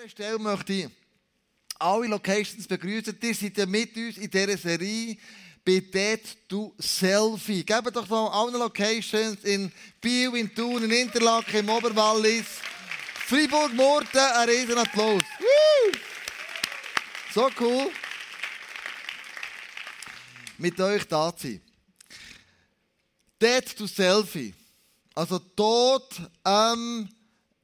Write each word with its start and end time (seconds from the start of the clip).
dieser 0.00 0.08
Stelle 0.08 0.38
möchte 0.38 0.72
ich 0.72 0.88
alle 1.78 2.06
Locations 2.06 2.66
begrüßen. 2.66 3.18
Ihr 3.20 3.34
seid 3.34 3.58
ja 3.58 3.66
mit 3.66 3.94
uns 3.94 4.16
in 4.16 4.30
dieser 4.30 4.56
Serie 4.56 5.18
bei 5.62 5.80
Dead 5.80 6.48
to 6.48 6.74
Selfie. 6.78 7.64
Gebt 7.64 7.94
doch 7.94 8.08
noch 8.08 8.32
allen 8.32 8.54
Locations 8.54 9.44
in 9.44 9.70
Biel, 10.00 10.34
in 10.36 10.54
Thun, 10.54 10.84
in 10.84 10.90
Interlaken, 10.90 11.60
im 11.60 11.68
Oberwallis, 11.68 12.46
Freiburg, 13.26 13.74
Murten, 13.74 14.20
einen 14.20 14.50
riesen 14.50 14.78
Applaus. 14.78 15.22
So 17.34 17.50
cool, 17.60 17.90
mit 20.56 20.80
euch 20.80 21.04
da 21.06 21.36
zu 21.36 21.48
sein. 21.48 21.60
Dead 23.40 23.76
to 23.76 23.86
Selfie. 23.86 24.54
Also 25.14 25.38
Tod 25.38 26.08
am 26.42 27.08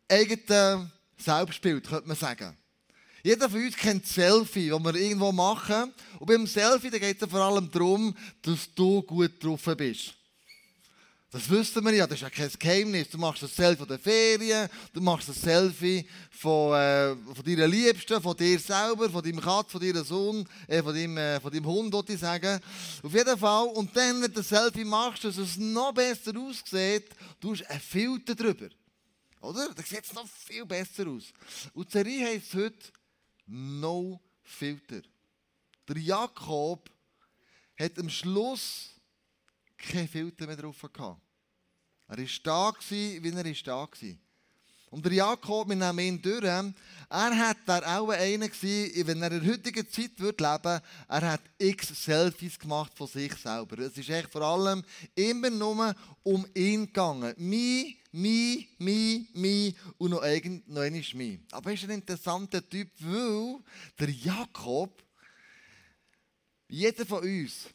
eigenen 0.09 0.93
Selbstbild, 1.17 1.89
könnte 1.89 2.09
man 2.09 2.17
sagen. 2.17 2.57
Jeder 3.23 3.51
von 3.51 3.61
uns 3.61 3.77
kennt 3.77 4.07
Selfie, 4.07 4.69
das 4.69 4.85
wir 4.85 4.95
irgendwo 4.95 5.33
machen. 5.33 5.93
Und 6.21 6.27
beim 6.27 6.47
Selfie 6.47 6.91
geht 6.91 7.21
es 7.21 7.29
vor 7.29 7.41
allem 7.41 7.69
darum, 7.71 8.17
dass 8.43 8.73
du 8.73 9.03
gut 9.03 9.43
drauf 9.43 9.65
bist. 9.77 10.15
Das 11.33 11.51
wissen 11.51 11.85
wir 11.85 11.93
ja, 11.93 12.07
das 12.07 12.19
ist 12.19 12.23
ja 12.23 12.31
kein 12.31 12.51
Geheimnis. 12.57 13.11
Du 13.11 13.19
machst 13.19 13.43
ein 13.43 13.49
Selfie 13.49 13.79
von 13.79 13.89
der 13.89 13.99
Ferien, 13.99 14.69
du 14.93 15.01
machst 15.01 15.29
ein 15.29 15.35
Selfie 15.35 16.09
von, 16.31 16.73
äh, 16.75 17.17
von 17.35 17.45
deiner 17.45 17.67
Liebsten, 17.67 18.23
von 18.23 18.37
dir 18.37 18.61
selber, 18.61 19.11
von 19.11 19.23
deinem 19.25 19.41
Katz, 19.41 19.73
von 19.73 19.81
deinem 19.81 20.05
Sohn, 20.05 20.49
äh, 20.69 20.81
von, 20.83 20.95
deinem, 20.95 21.19
äh, 21.19 21.41
von 21.41 21.53
deinem 21.53 21.67
Hund, 21.67 21.93
würde 21.93 22.13
ich 22.13 22.21
sagen. 22.21 22.61
Auf 23.03 23.13
jeden 23.13 23.37
Fall. 23.37 23.67
Und 23.67 23.95
dann, 23.97 24.23
wenn 24.23 24.33
du 24.33 24.41
ein 24.41 24.45
Selfie 24.45 24.85
machst, 24.85 25.25
dass 25.25 25.37
es 25.37 25.57
noch 25.57 25.93
besser 25.93 26.33
aussieht, 26.39 27.11
du 27.41 27.53
hast 27.53 27.69
einen 27.69 27.81
Filter 27.81 28.37
drüber. 28.37 28.69
Oder? 29.41 29.73
Dann 29.75 29.85
sieht 29.85 30.13
noch 30.15 30.29
viel 30.29 30.65
besser 30.67 31.07
aus. 31.07 31.33
Und 31.73 31.89
die 31.89 31.93
Serie 31.93 32.27
heisst 32.27 32.55
heute 32.55 32.93
No 33.47 34.21
Filter. 34.43 35.03
Der 35.89 35.99
Jakob 35.99 36.91
hat 37.79 37.99
am 37.99 38.09
Schluss 38.09 38.95
keinen 39.77 40.09
Filter 40.09 40.47
mehr 40.47 40.57
drauf 40.57 40.81
gehabt. 40.93 41.21
Er 42.09 42.19
war 42.19 42.27
da, 42.43 42.75
wie 42.89 43.17
er 43.17 43.45
war. 43.45 44.26
Und 44.91 45.05
der 45.05 45.13
Jakob, 45.13 45.69
wir 45.69 45.77
nehmen 45.77 45.99
ihn 45.99 46.23
durch, 46.23 46.45
er 46.45 46.73
hat 47.11 47.57
da 47.67 47.99
auch 47.99 48.09
einer 48.09 48.49
gewesen, 48.49 49.07
wenn 49.07 49.23
er 49.23 49.33
in 49.33 49.41
der 49.41 49.53
heutigen 49.53 49.89
Zeit 49.91 50.13
würde 50.19 50.45
leben 50.45 50.81
er 51.09 51.33
hat 51.33 51.41
x 51.59 52.05
Selfies 52.05 52.59
gemacht 52.59 52.93
von 52.95 53.07
sich 53.07 53.35
selber. 53.35 53.79
Es 53.81 53.97
ist 53.97 54.09
echt 54.09 54.31
vor 54.31 54.43
allem 54.43 54.85
immer 55.15 55.51
nur 55.51 55.95
um 56.23 56.47
ihn 56.55 56.87
gegangen. 56.87 57.35
Mi, 57.37 57.97
mi, 58.13 58.69
mi, 58.79 59.29
mi 59.35 59.75
und 59.99 60.11
noch, 60.11 60.23
irgend, 60.23 60.69
noch 60.69 60.83
einmal. 60.83 61.39
Aber 61.51 61.71
er 61.71 61.75
ist 61.75 61.85
ein 61.85 61.91
interessanter 61.91 62.69
Typ, 62.69 62.91
weil 63.01 63.59
der 63.99 64.11
Jakob, 64.11 65.03
jeder 66.69 67.07
von 67.07 67.23
uns, 67.23 67.69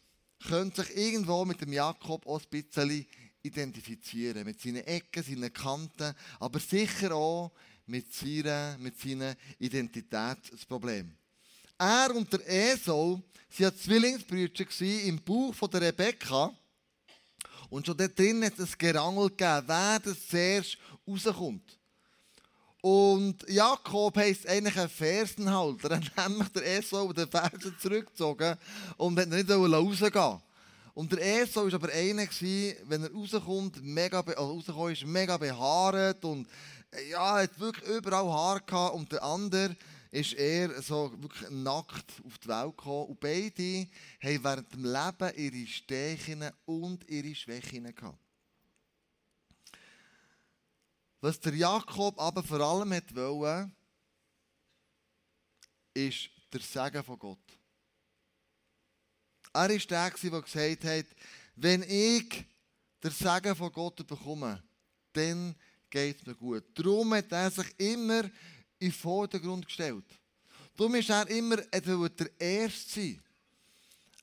könnte 0.48 0.84
sich 0.84 0.98
irgendwo 0.98 1.46
mit 1.46 1.62
dem 1.62 1.73
Jakob 1.73 2.25
auch 2.25 2.42
ein 2.42 2.48
bisschen 2.50 3.06
identifizieren. 3.44 4.45
Mit 4.45 4.61
seinen 4.61 4.86
Ecken, 4.86 5.23
seinen 5.23 5.53
Kanten, 5.53 6.14
aber 6.39 6.59
sicher 6.59 7.14
auch 7.16 7.52
mit, 7.86 8.14
seiner, 8.14 8.78
mit 8.78 9.00
seinen 9.00 9.36
Identitätsproblemen. 9.59 11.17
Er 11.78 12.16
und 12.16 12.31
der 12.31 12.47
Esau 12.47 13.22
waren 13.58 13.78
Zwillingsbrüder 13.78 14.66
im 15.06 15.22
Bauch 15.23 15.53
von 15.53 15.69
der 15.72 15.81
Rebekka. 15.81 16.56
Und 17.69 17.86
schon 17.86 17.97
dort 17.97 18.17
drin 18.17 18.44
hat 18.44 18.59
es 18.59 18.78
Gerangel 18.78 19.30
gegeben, 19.30 19.64
wer 19.67 20.00
das 20.00 20.28
zuerst 20.28 20.78
rauskommt. 21.08 21.80
Und 22.81 23.47
Jakob 23.47 24.17
heisst 24.17 24.47
eigentlich 24.47 24.78
ein 24.78 24.89
Fersenhalter. 24.89 25.92
Er 25.92 25.97
hat 26.16 26.30
nämlich 26.30 26.50
der 26.50 26.78
Esau 26.78 27.14
den 27.14 27.30
Fersen 27.30 27.75
zurückgezogen 27.80 28.58
und 28.97 29.19
hat 29.19 29.30
nicht 29.30 29.50
rausgehen 29.50 30.42
und 30.94 31.11
der 31.11 31.42
Esau 31.42 31.66
war 31.66 31.73
aber 31.73 31.89
einer, 31.89 32.28
wenn 32.28 33.03
er 33.03 33.12
rauskommt, 33.12 33.81
mega, 33.84 34.19
also 34.19 34.41
rausgekommen 34.41 34.94
ist, 34.94 35.06
mega 35.06 35.38
behaart 35.38 36.25
und 36.25 36.47
ja, 37.09 37.35
hat 37.35 37.59
wirklich 37.59 37.90
überall 37.90 38.29
Haar 38.29 38.59
gehabt. 38.59 38.96
Und 38.96 39.12
der 39.12 39.24
andere 39.24 39.75
ist 40.12 40.34
eher 40.34 40.81
so 40.81 41.12
wirklich 41.22 41.50
nackt 41.50 42.22
auf 42.25 42.38
die 42.40 42.47
Welt 42.47 42.78
gekommen. 42.78 43.06
Und 43.07 43.19
beide 43.19 43.88
haben 44.22 44.44
während 44.44 44.74
dem 44.74 44.84
Leben 44.84 45.38
ihre 45.38 45.68
Stärken 45.68 46.52
und 46.66 47.08
ihre 47.09 47.34
Schwächen 47.34 47.96
gehabt. 47.96 48.19
Was 51.22 51.40
der 51.40 51.56
Jakob 51.56 52.19
aber 52.19 52.44
vor 52.44 52.59
allem 52.59 52.91
wollte, 52.91 53.72
ist 55.94 56.29
der 56.52 56.62
Segen 56.62 57.03
von 57.03 57.19
Gott. 57.19 57.60
Er 59.53 59.69
war 59.69 59.78
der, 59.78 60.29
der 60.31 60.41
gesagt 60.41 60.84
hat, 60.85 61.06
wenn 61.56 61.84
ich 61.84 62.45
den 63.03 63.12
Segen 63.12 63.56
von 63.56 63.72
Gott 63.72 64.07
bekomme, 64.07 64.63
dann 65.13 65.56
geht 65.89 66.19
es 66.19 66.25
mir 66.25 66.35
gut. 66.35 66.63
Darum 66.73 67.13
hat 67.13 67.31
er 67.31 67.51
sich 67.51 67.67
immer 67.78 68.23
in 68.23 68.31
den 68.79 68.91
Vordergrund 68.91 69.66
gestellt. 69.66 70.06
Darum 70.75 70.95
ist 70.95 71.09
er 71.09 71.28
immer 71.29 71.57
er 71.72 71.81
der 71.81 72.40
Erste 72.40 73.01
sein. 73.01 73.22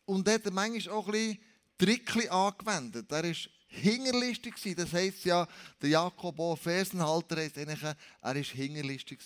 Und 0.06 0.28
hat 0.28 0.50
manchmal 0.50 0.94
auch 0.94 1.08
ein 1.08 1.38
Trickli 1.76 2.28
angewendet. 2.28 3.12
Er 3.12 3.24
war 3.24 3.34
hingerlistig. 3.68 4.74
Das 4.74 4.92
heisst 4.92 5.24
ja, 5.24 5.46
der 5.80 5.90
Jakob, 5.90 6.58
Fersenhalter, 6.58 7.36
heisst 7.36 7.58
eigentlich, 7.58 7.82
er 7.82 7.96
war 8.22 8.34
hingerlistig. 8.34 9.20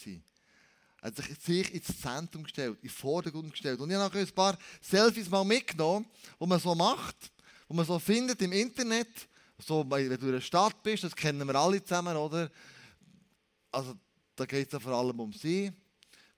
Hat 1.02 1.16
sich 1.16 1.74
ins 1.74 2.00
Zentrum 2.00 2.44
gestellt, 2.44 2.78
in 2.80 2.88
den 2.88 2.90
Vordergrund 2.90 3.50
gestellt. 3.50 3.80
Und 3.80 3.90
ich 3.90 3.96
habe 3.96 4.18
ein 4.18 4.28
paar 4.28 4.56
Selfies 4.80 5.28
mal 5.28 5.44
mitgenommen, 5.44 6.06
die 6.40 6.46
man 6.46 6.60
so 6.60 6.74
macht, 6.76 7.16
die 7.68 7.74
man 7.74 7.84
so 7.84 7.98
findet 7.98 8.40
im 8.40 8.52
Internet. 8.52 9.08
So, 9.58 9.84
wenn 9.88 10.08
du 10.08 10.26
in 10.26 10.32
der 10.32 10.40
Stadt 10.40 10.80
bist, 10.82 11.02
das 11.02 11.14
kennen 11.14 11.46
wir 11.46 11.54
alle 11.56 11.82
zusammen, 11.82 12.16
oder? 12.16 12.50
Also, 13.72 13.94
da 14.36 14.46
geht 14.46 14.68
es 14.68 14.72
ja 14.72 14.80
vor 14.80 14.92
allem 14.92 15.18
um 15.18 15.32
sie. 15.32 15.72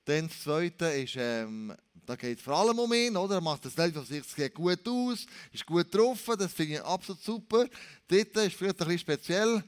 Dann 0.04 0.28
das 0.28 0.42
Zweite 0.42 0.86
ist, 0.86 1.16
ähm, 1.16 1.74
da 2.06 2.16
geht 2.16 2.38
es 2.38 2.44
vor 2.44 2.54
allem 2.54 2.78
um 2.78 2.92
ihn, 2.92 3.16
oder? 3.16 3.36
Er 3.36 3.41
macht 3.41 3.64
das 3.64 3.74
Selfie 3.74 3.98
auf 3.98 4.06
sich, 4.06 4.24
sieht 4.24 4.54
gut 4.54 4.86
aus, 4.86 5.26
ist 5.53 5.64
gut 5.64 5.91
getroffen, 5.91 6.36
das 6.38 6.53
finde 6.53 6.74
ich 6.74 6.82
absolut 6.82 7.22
super. 7.22 7.66
Dort 8.08 8.36
ist 8.36 8.56
vielleicht 8.56 8.60
ein 8.60 8.76
bisschen 8.76 8.98
speziell. 8.98 9.64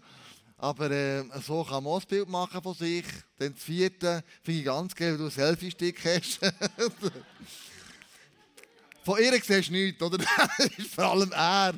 Aber 0.59 0.91
äh, 0.91 1.23
so 1.43 1.63
kann 1.65 1.85
man 1.85 1.93
auch 1.93 2.01
ein 2.01 2.09
Bild 2.09 2.29
machen 2.29 2.63
von 2.63 2.75
sich. 2.75 3.05
Dann 3.39 3.53
das 3.53 3.63
vierte 3.63 4.25
finde 4.43 4.61
ich 4.61 4.67
ganz 4.67 4.95
geil, 4.95 5.13
wenn 5.13 5.19
du 5.19 5.25
einen 5.25 5.31
Selfie-Stick 5.31 6.03
hast. 6.05 6.41
von 9.05 9.19
ihr 9.23 9.33
siehst 9.33 9.69
du 9.69 9.73
nichts, 9.73 10.03
oder? 10.03 10.25
vor 10.95 11.05
allem 11.05 11.33
er. 11.33 11.75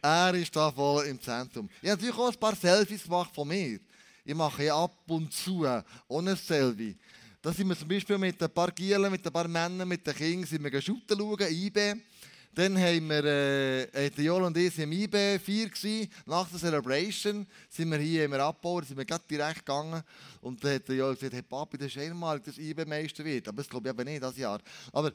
Er 0.00 0.34
ist 0.34 0.54
da 0.54 0.70
voll 0.70 1.06
im 1.06 1.20
Zentrum. 1.20 1.68
Ich 1.82 1.90
habe 1.90 2.00
natürlich 2.00 2.20
auch 2.20 2.32
ein 2.32 2.38
paar 2.38 2.54
Selfies 2.54 3.02
gemacht 3.02 3.34
von 3.34 3.48
mir. 3.48 3.80
Ich 4.24 4.34
mache 4.34 4.64
ja 4.64 4.76
ab 4.76 4.92
und 5.08 5.32
zu 5.32 5.66
ohne 6.06 6.36
Selfie. 6.36 6.96
Da 7.42 7.52
sind 7.52 7.68
wir 7.68 7.76
zum 7.78 7.88
Beispiel 7.88 8.18
mit 8.18 8.40
ein 8.42 8.50
paar 8.50 8.70
Gielen, 8.70 9.10
mit 9.10 9.26
ein 9.26 9.32
paar 9.32 9.48
Männern, 9.48 9.86
mit 9.86 10.06
den 10.06 10.14
Kindern, 10.14 10.46
sind 10.46 10.62
wir 10.64 10.82
schauen, 10.82 11.00
IB. 11.40 11.94
Dann 12.56 12.78
haben 12.78 13.08
wir, 13.10 13.24
äh, 13.24 14.10
der 14.10 14.24
Joel 14.24 14.44
und 14.44 14.56
ich 14.56 14.78
im 14.78 14.90
IB 14.90 15.38
4 15.38 15.68
gewesen. 15.68 16.10
Nach 16.24 16.48
der 16.48 16.58
Celebration 16.58 17.46
sind 17.68 17.90
wir 17.90 17.98
hier 17.98 18.24
immer 18.24 18.40
abgebaut, 18.40 18.86
sind 18.86 18.96
wir 18.96 19.04
gerade 19.04 19.24
direkt 19.28 19.58
gegangen. 19.58 20.02
Und 20.40 20.64
dann 20.64 20.76
hat 20.76 20.88
Joel 20.88 21.16
gesagt, 21.16 21.34
hey 21.34 21.42
Papi, 21.42 21.76
das 21.76 21.88
ist 21.88 21.98
einmal, 21.98 22.40
dass 22.40 22.56
IB-Meister 22.56 23.26
wird. 23.26 23.46
Aber 23.46 23.58
das 23.58 23.68
glaube 23.68 23.86
ich 23.86 23.94
eben 23.94 24.08
nicht, 24.08 24.22
das 24.22 24.38
Jahr. 24.38 24.58
Aber 24.90 25.12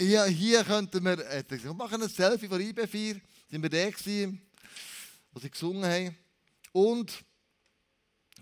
hier, 0.00 0.24
hier 0.24 0.64
könnten 0.64 1.04
wir, 1.04 1.18
äh, 1.28 1.44
wir 1.46 1.74
machen 1.74 2.02
ein 2.02 2.08
Selfie 2.08 2.48
von 2.48 2.58
IB 2.58 2.86
4. 2.86 3.20
Sind 3.50 3.62
wir 3.62 3.68
da 3.68 3.90
gewesen, 3.90 4.40
wo 5.30 5.40
sie 5.40 5.50
gesungen 5.50 5.84
haben. 5.84 6.16
Und 6.72 7.22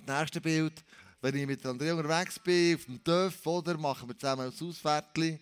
das 0.07 0.21
nächste 0.21 0.41
Bild, 0.41 0.85
wenn 1.21 1.35
ich 1.35 1.47
mit 1.49 1.67
Andrea 1.67 1.95
unterwegs 1.95 2.39
bin, 2.39 2.77
auf 2.77 2.85
dem 2.85 3.03
Dörf, 3.03 3.45
oder, 3.45 3.77
machen 3.77 4.09
wir 4.09 4.17
zusammen 4.17 4.53
ein 4.53 4.69
Ausfärtchen. 4.69 5.41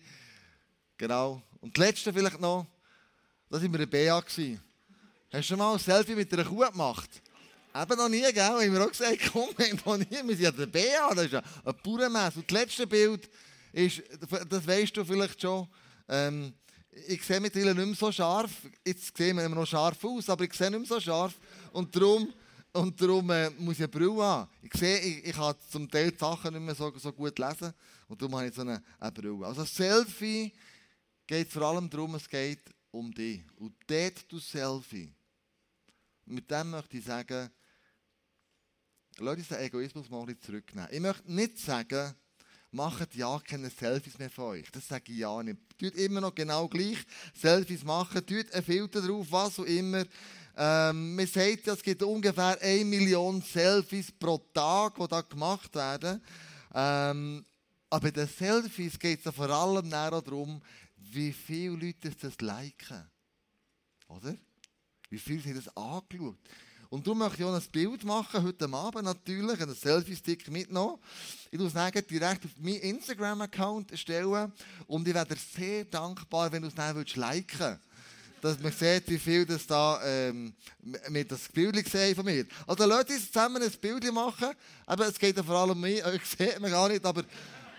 Genau. 0.97 1.43
Und 1.65 1.75
das 1.75 1.83
letzte 1.83 2.13
vielleicht 2.13 2.39
noch, 2.39 2.67
da 3.49 3.59
waren 3.59 3.73
wir 3.73 3.79
in 3.79 3.89
BA. 3.89 4.23
Hast 4.23 4.37
du 4.37 5.41
schon 5.41 5.57
mal 5.57 5.73
ein 5.73 5.79
Selfie 5.79 6.13
mit 6.13 6.31
einer 6.31 6.45
Kuh 6.45 6.59
gemacht? 6.59 7.09
Eben 7.73 7.97
noch 7.97 8.07
nie, 8.07 8.21
gell? 8.21 8.43
Haben 8.43 8.71
wir 8.71 8.85
auch 8.85 8.91
gesagt, 8.91 9.19
komm, 9.33 9.49
noch 9.83 9.97
nie. 9.97 10.05
Wir 10.11 10.35
sind 10.35 10.41
ja 10.41 10.51
der 10.51 10.67
BA, 10.67 11.15
das 11.15 11.25
ist 11.25 11.31
ja 11.31 11.41
ein 11.65 11.73
Bauernmesse. 11.83 12.37
Und 12.37 12.51
das 12.51 12.59
letzte 12.59 12.85
Bild 12.85 13.27
ist, 13.73 14.03
das 14.47 14.67
weißt 14.67 14.95
du 14.95 15.03
vielleicht 15.03 15.41
schon, 15.41 15.67
ähm, 16.07 16.53
ich 17.07 17.23
sehe 17.23 17.39
mittlerweile 17.39 17.73
nicht 17.73 17.87
mehr 17.87 17.95
so 17.95 18.11
scharf. 18.11 18.51
Jetzt 18.85 19.17
sehen 19.17 19.35
wir 19.35 19.43
immer 19.43 19.55
noch 19.55 19.65
scharf 19.65 20.05
aus, 20.05 20.29
aber 20.29 20.43
ich 20.43 20.53
sehe 20.53 20.69
nicht 20.69 20.81
mehr 20.81 20.87
so 20.87 20.99
scharf. 20.99 21.33
Und 21.71 21.95
darum, 21.95 22.31
und 22.73 23.01
darum 23.01 23.27
äh, 23.31 23.49
muss 23.57 23.73
ich 23.73 23.79
eine 23.79 23.87
Brille 23.87 24.21
haben. 24.21 24.51
Ich 24.61 24.73
sehe, 24.79 24.99
ich, 24.99 25.25
ich 25.25 25.35
kann 25.35 25.55
zum 25.71 25.89
Teil 25.89 26.11
die 26.11 26.17
Sachen 26.19 26.53
nicht 26.53 26.61
mehr 26.63 26.75
so, 26.75 26.93
so 26.95 27.11
gut 27.11 27.39
lesen. 27.39 27.73
Und 28.07 28.21
darum 28.21 28.35
habe 28.35 28.49
ich 28.49 28.53
so 28.53 28.61
eine, 28.61 28.83
eine 28.99 29.11
Brille. 29.11 29.47
Also 29.47 29.65
Selfie 29.65 30.53
geht 31.27 31.51
vor 31.51 31.63
allem 31.63 31.89
darum, 31.89 32.15
es 32.15 32.29
geht 32.29 32.61
um 32.91 33.13
dich. 33.13 33.41
Und 33.57 33.75
dort 33.87 34.31
du 34.31 34.39
Selfie. 34.39 35.13
Mit 36.25 36.49
dem 36.49 36.71
möchte 36.71 36.97
ich 36.97 37.05
sagen, 37.05 37.49
uns 39.19 39.47
den 39.47 39.59
Egoismus 39.59 40.09
mal 40.09 40.37
zurücknehmen. 40.39 40.89
Ich 40.91 40.99
möchte 40.99 41.31
nicht 41.31 41.59
sagen, 41.59 42.15
macht 42.71 43.15
ja 43.15 43.39
keine 43.39 43.69
Selfies 43.69 44.17
mehr 44.17 44.29
von 44.29 44.45
euch. 44.45 44.69
Das 44.71 44.87
sage 44.87 45.11
ich 45.11 45.19
ja 45.19 45.41
nicht. 45.41 45.57
Tut 45.77 45.95
immer 45.95 46.21
noch 46.21 46.35
genau 46.35 46.67
gleich 46.67 46.97
Selfies 47.33 47.83
machen, 47.83 48.25
tut 48.25 48.51
einen 48.51 48.63
Filter 48.63 49.01
drauf, 49.01 49.27
was 49.29 49.59
auch 49.59 49.65
immer. 49.65 50.03
Ähm, 50.57 51.15
man 51.15 51.27
sagt, 51.27 51.67
es 51.67 51.81
gibt 51.81 52.03
ungefähr 52.03 52.57
1 52.61 52.85
Million 52.85 53.41
Selfies 53.41 54.11
pro 54.11 54.37
Tag, 54.53 54.95
die 54.95 55.07
da 55.07 55.21
gemacht 55.21 55.73
werden. 55.75 56.21
Ähm, 56.73 57.45
aber 57.89 58.01
bei 58.01 58.11
den 58.11 58.27
Selfies 58.27 58.99
geht 58.99 59.25
es 59.25 59.33
vor 59.33 59.49
allem 59.49 59.89
darum, 59.89 60.61
wie 61.15 61.33
viele 61.33 61.75
Leute 61.75 62.11
das 62.11 62.39
liken. 62.39 63.09
Oder? 64.07 64.35
Wie 65.09 65.19
viele 65.19 65.41
sie 65.41 65.53
das 65.53 65.75
angeschaut 65.75 66.37
und 66.89 67.05
darum 67.05 67.19
möchte 67.19 67.39
ich 67.39 67.43
auch 67.43 67.53
ein 67.53 67.71
Bild 67.71 68.03
machen, 68.03 68.43
heute 68.43 68.71
Abend 68.71 69.03
natürlich, 69.03 69.59
einen 69.59 69.75
Selfie-Stick 69.75 70.49
mitnehmen. 70.49 70.97
Ich 71.51 71.59
würde 71.59 71.77
es 71.93 72.07
direkt 72.07 72.45
auf 72.45 72.51
meinen 72.59 72.75
Instagram-Account 72.75 73.97
stellen 73.97 74.53
und 74.87 75.07
ich 75.07 75.13
wäre 75.13 75.27
sehr 75.35 75.85
dankbar, 75.85 76.51
wenn 76.51 76.61
du 76.61 76.67
es 76.67 76.75
dann 76.75 77.03
liken 77.03 77.79
dass 78.41 78.59
man 78.59 78.71
sieht, 78.71 79.09
wie 79.09 79.17
viel 79.17 79.43
das 79.43 79.65
da 79.65 79.99
ähm, 80.03 80.53
mit 81.09 81.31
das 81.31 81.49
Bild 81.49 81.83
gesehen 81.83 82.15
von 82.15 82.25
mir. 82.25 82.45
Also 82.67 82.83
uns 82.83 83.07
zusammen 83.07 83.63
ein 83.63 83.71
Bild 83.81 84.13
machen. 84.13 84.49
Aber 84.85 85.07
es 85.07 85.17
geht 85.17 85.35
ja 85.35 85.41
vor 85.41 85.55
allem 85.55 85.71
um 85.71 85.81
mich, 85.81 86.05
euch 86.05 86.23
seht 86.25 86.59
man 86.59 86.69
gar 86.69 86.87
nicht, 86.87 87.03
aber 87.03 87.23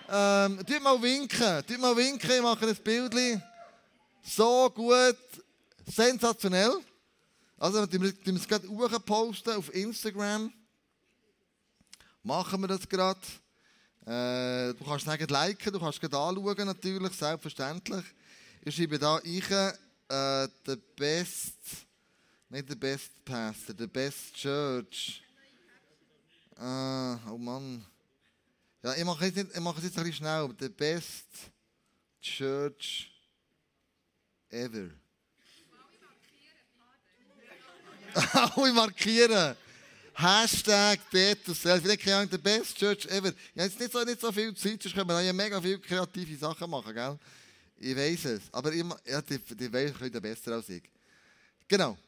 ähm, 0.08 0.58
tut 0.67 0.82
mal 0.82 1.00
winken, 1.03 1.67
tut 1.67 1.79
mal 1.79 1.97
winken, 1.97 2.31
ich 2.31 2.43
mache 2.43 2.67
ein 2.67 2.76
Bild. 2.76 3.43
So 4.23 4.70
gut, 4.70 5.17
sensationell. 5.87 6.73
Also, 7.58 7.91
wir 7.91 7.99
müssen 7.99 8.37
es 8.37 8.47
gerade 8.47 9.00
posten 9.00 9.50
auf 9.50 9.75
Instagram. 9.75 10.53
Machen 12.23 12.61
wir 12.61 12.69
das 12.69 12.88
gerade. 12.88 13.20
Äh, 14.05 14.75
du 14.75 14.85
kannst 14.85 15.06
sagen, 15.06 15.26
liken, 15.29 15.73
du 15.73 15.81
kannst 15.81 16.00
gerade 16.00 16.19
anschauen, 16.19 16.67
natürlich, 16.67 17.12
selbstverständlich. 17.12 18.05
Ich 18.62 18.75
schreibe 18.75 18.99
da 18.99 19.20
ich, 19.25 19.50
äh, 19.50 20.49
the 20.67 20.76
best, 20.97 21.56
nicht 22.49 22.69
the 22.69 22.76
best 22.76 23.25
pastor, 23.25 23.75
the 23.76 23.87
best 23.87 24.35
church. 24.35 25.23
Äh, 26.59 27.17
oh 27.31 27.38
Mann. 27.38 27.85
Ja, 28.87 28.94
ich 28.94 29.05
mache 29.05 29.27
es 29.27 29.35
jetzt, 29.35 29.59
mach 29.59 29.83
jetzt 29.83 29.99
ein 29.99 30.05
bisschen 30.05 30.12
schnell. 30.12 30.49
The 30.61 30.69
best 30.69 31.27
church 32.23 33.11
ever. 34.49 34.91
Alle 38.55 38.73
markieren. 38.73 39.56
Hashtag 40.15 41.00
Petrus 41.11 41.62
Selfie. 41.62 41.94
Ich 41.94 42.05
denke, 42.05 42.29
the 42.31 42.38
best 42.38 42.79
church 42.79 43.06
ever. 43.06 43.33
Ja, 43.56 43.65
jetzt 43.65 43.81
nicht 43.81 43.91
so, 43.91 44.05
nicht 44.05 44.21
so 44.21 44.31
viel 44.31 44.55
Zeit, 44.55 44.81
sonst 44.81 44.94
können 44.94 45.09
wir 45.09 45.21
ja 45.21 45.33
mega 45.33 45.61
viele 45.61 45.81
kreative 45.81 46.37
Sachen 46.37 46.71
machen, 46.71 46.94
gell? 46.94 47.19
Ich 47.79 47.97
weiß 47.97 48.25
es. 48.27 48.43
Aber 48.53 48.73
ich, 48.73 48.85
ja, 49.05 49.21
die, 49.21 49.38
die 49.38 49.73
weiss, 49.73 49.99
können 49.99 50.23
besser 50.23 50.53
als 50.53 50.69
ich. 50.69 50.85
Genau. 51.67 51.99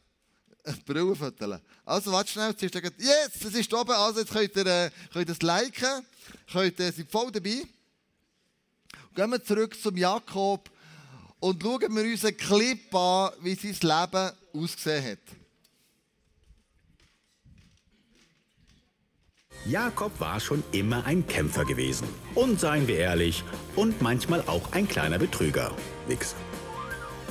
Brillenviertel. 0.87 1.61
Also, 1.85 2.13
warte 2.13 2.31
schnell, 2.31 2.51
jetzt 2.51 2.63
ist 2.63 2.75
yes, 2.99 3.45
es 3.45 3.55
ist 3.55 3.73
oben, 3.75 3.93
also 3.93 4.21
jetzt 4.21 4.33
könnt 4.33 4.55
ihr, 4.57 4.67
äh, 4.67 4.91
könnt 5.13 5.29
ihr 5.29 5.47
liken, 5.47 6.07
könnt, 6.53 6.79
ihr, 6.79 6.93
seid 6.93 7.11
voll 7.11 7.31
dabei. 7.33 7.63
Gehen 9.15 9.31
wir 9.31 9.43
zurück 9.43 9.77
zum 9.81 9.97
Jakob 9.97 10.71
und 11.41 11.63
schauen 11.63 11.95
wir 11.97 12.05
uns 12.05 12.25
einen 12.25 12.37
Clip 12.37 12.95
an, 12.95 13.31
wie 13.41 13.55
sein 13.55 13.77
Leben 13.81 14.33
ausgesehen 14.53 15.13
hat. 15.13 15.19
Jakob 19.67 20.19
war 20.21 20.41
schon 20.41 20.63
immer 20.73 21.05
ein 21.05 21.27
Kämpfer 21.27 21.65
gewesen. 21.65 22.09
Und 22.35 22.61
seien 22.61 22.87
wir 22.87 22.97
ehrlich, 22.97 23.43
und 23.77 24.01
manchmal 24.01 24.43
auch 24.43 24.73
ein 24.73 24.89
kleiner 24.89 25.19
Betrüger. 25.19 25.75
Nix. 26.07 26.35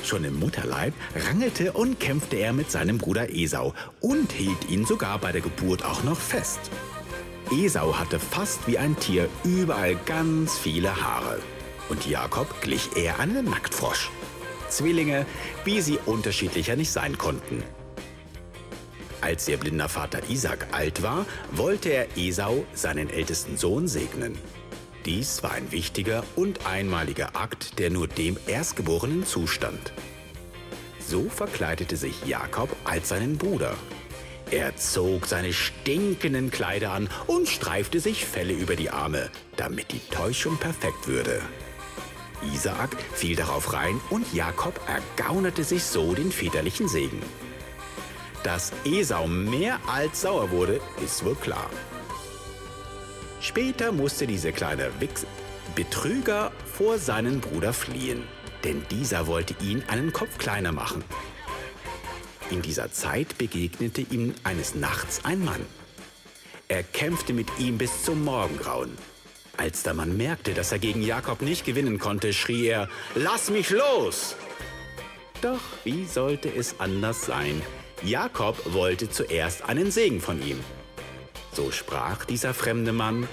Schon 0.08 0.24
im 0.24 0.40
Mutterleib 0.40 0.94
rangelte 1.28 1.74
und 1.74 2.00
kämpfte 2.00 2.38
er 2.38 2.54
mit 2.54 2.72
seinem 2.72 2.98
Bruder 2.98 3.30
Esau 3.30 3.74
und 4.00 4.32
hielt 4.32 4.70
ihn 4.70 4.86
sogar 4.86 5.20
bei 5.20 5.34
der 5.34 5.42
Geburt 5.42 5.84
auch 5.84 6.02
noch 6.06 6.18
fest. 6.18 6.62
Esau 7.52 8.00
hatte 8.00 8.18
fast 8.18 8.66
wie 8.68 8.78
ein 8.78 8.98
Tier 8.98 9.28
überall 9.44 9.98
ganz 10.06 10.58
viele 10.58 10.96
Haare. 11.04 11.40
Und 11.90 12.08
Jakob 12.08 12.62
glich 12.62 12.96
eher 12.96 13.20
einem 13.20 13.50
Nacktfrosch. 13.50 14.10
Zwillinge, 14.70 15.26
wie 15.66 15.82
sie 15.82 16.00
unterschiedlicher 16.06 16.78
nicht 16.78 16.92
sein 16.92 17.18
konnten. 17.18 17.62
Als 19.20 19.46
ihr 19.50 19.58
blinder 19.58 19.90
Vater 19.90 20.22
Isaac 20.30 20.68
alt 20.72 21.04
war, 21.04 21.26
wollte 21.52 21.90
er 21.90 22.08
Esau, 22.16 22.64
seinen 22.74 23.10
ältesten 23.10 23.58
Sohn, 23.58 23.90
segnen. 23.90 24.38
Dies 25.06 25.44
war 25.44 25.52
ein 25.52 25.72
wichtiger 25.72 26.24
und 26.36 26.66
einmaliger 26.66 27.36
Akt, 27.36 27.80
der 27.80 27.90
nur 27.90 28.08
dem 28.08 28.38
Erstgeborenen 28.48 29.26
zustand. 29.26 29.94
So 31.00 31.30
verkleidete 31.30 31.96
sich 31.96 32.26
Jakob 32.26 32.76
als 32.84 33.10
seinen 33.10 33.38
Bruder. 33.38 33.76
Er 34.52 34.76
zog 34.78 35.26
seine 35.26 35.54
stinkenden 35.54 36.52
Kleider 36.52 36.92
an 36.92 37.10
und 37.28 37.48
streifte 37.48 38.00
sich 38.00 38.26
Felle 38.26 38.54
über 38.54 38.76
die 38.76 38.90
Arme, 38.90 39.30
damit 39.56 39.92
die 39.92 40.00
Täuschung 40.10 40.58
perfekt 40.58 41.08
würde. 41.08 41.42
Isaak 42.54 42.96
fiel 43.14 43.36
darauf 43.36 43.74
rein 43.74 44.00
und 44.10 44.34
Jakob 44.34 44.80
ergaunerte 44.88 45.64
sich 45.64 45.84
so 45.84 46.14
den 46.14 46.32
väterlichen 46.32 46.88
Segen. 46.88 47.22
Dass 48.44 48.72
Esau 48.86 49.28
mehr 49.28 49.80
als 49.88 50.22
sauer 50.22 50.52
wurde, 50.52 50.80
ist 51.04 51.26
wohl 51.26 51.36
klar. 51.36 51.70
Später 53.42 53.92
musste 53.92 54.28
dieser 54.28 54.52
kleine 54.52 54.90
Wichs 55.00 55.26
Betrüger 55.76 56.52
vor 56.66 56.98
seinen 56.98 57.40
Bruder 57.40 57.74
fliehen, 57.74 58.24
denn 58.64 58.84
dieser 58.90 59.28
wollte 59.28 59.56
ihn 59.62 59.84
einen 59.88 60.12
Kopf 60.12 60.38
kleiner 60.38 60.72
machen. 60.72 61.04
In 62.50 62.62
dieser 62.62 62.92
Zeit 62.92 63.38
begegnete 63.38 64.02
ihm 64.02 64.34
eines 64.44 64.74
Nachts 64.74 65.24
ein 65.24 65.44
Mann. 65.44 65.66
Er 66.68 66.84
kämpfte 66.84 67.34
mit 67.34 67.48
ihm 67.60 67.78
bis 67.78 68.04
zum 68.04 68.24
Morgengrauen. 68.24 68.98
Als 69.58 69.84
der 69.84 69.94
Mann 69.94 70.18
merkte, 70.18 70.54
dass 70.54 70.72
er 70.72 70.80
gegen 70.80 71.02
Jakob 71.02 71.42
nicht 71.42 71.66
gewinnen 71.66 72.00
konnte, 72.00 72.34
schrie 72.34 72.68
er, 72.68 72.90
Lass 73.16 73.50
mich 73.50 73.70
los! 73.70 74.36
Doch 75.42 75.62
wie 75.84 76.06
sollte 76.06 76.50
es 76.50 76.80
anders 76.80 77.26
sein? 77.26 77.62
Jakob 78.04 78.74
wollte 78.74 79.10
zuerst 79.10 79.64
einen 79.64 79.92
Segen 79.92 80.22
von 80.22 80.42
ihm. 80.46 80.60
So 81.58 81.72
sprach 81.72 82.24
dieser 82.24 82.54
fremde 82.54 82.94
Mann, 82.94 83.28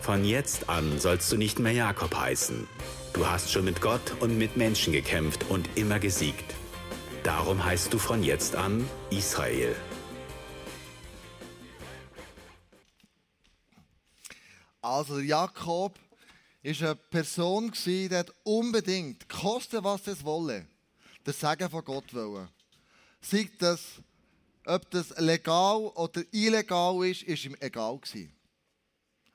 von 0.00 0.24
jetzt 0.24 0.70
an 0.70 0.98
sollst 0.98 1.30
du 1.30 1.36
nicht 1.36 1.58
mehr 1.58 1.72
Jakob 1.72 2.16
heißen. 2.16 2.66
Du 3.12 3.26
hast 3.26 3.52
schon 3.52 3.66
mit 3.66 3.82
Gott 3.82 4.14
und 4.20 4.38
mit 4.38 4.56
Menschen 4.56 4.94
gekämpft 4.94 5.44
und 5.50 5.68
immer 5.74 5.98
gesiegt. 5.98 6.54
Darum 7.22 7.62
heißt 7.62 7.92
du 7.92 7.98
von 7.98 8.22
jetzt 8.22 8.56
an 8.56 8.88
Israel. 9.10 9.76
Also 14.80 15.18
Jakob 15.18 15.98
ist 16.62 16.82
eine 16.82 16.96
Person 16.96 17.72
die 17.84 18.08
hat 18.10 18.32
unbedingt, 18.42 19.28
koste 19.28 19.84
was 19.84 20.06
es 20.06 20.24
wolle, 20.24 20.64
das 21.24 21.38
Sagen 21.38 21.68
von 21.68 21.84
Gott 21.84 22.14
wollen. 22.14 22.48
Sei 23.20 23.50
das 23.58 23.82
ob 24.66 24.90
das 24.90 25.10
legal 25.18 25.76
oder 25.94 26.22
illegal 26.32 27.06
ist, 27.06 27.22
ist 27.22 27.44
ihm 27.44 27.56
egal 27.60 27.98
gewesen. 27.98 28.32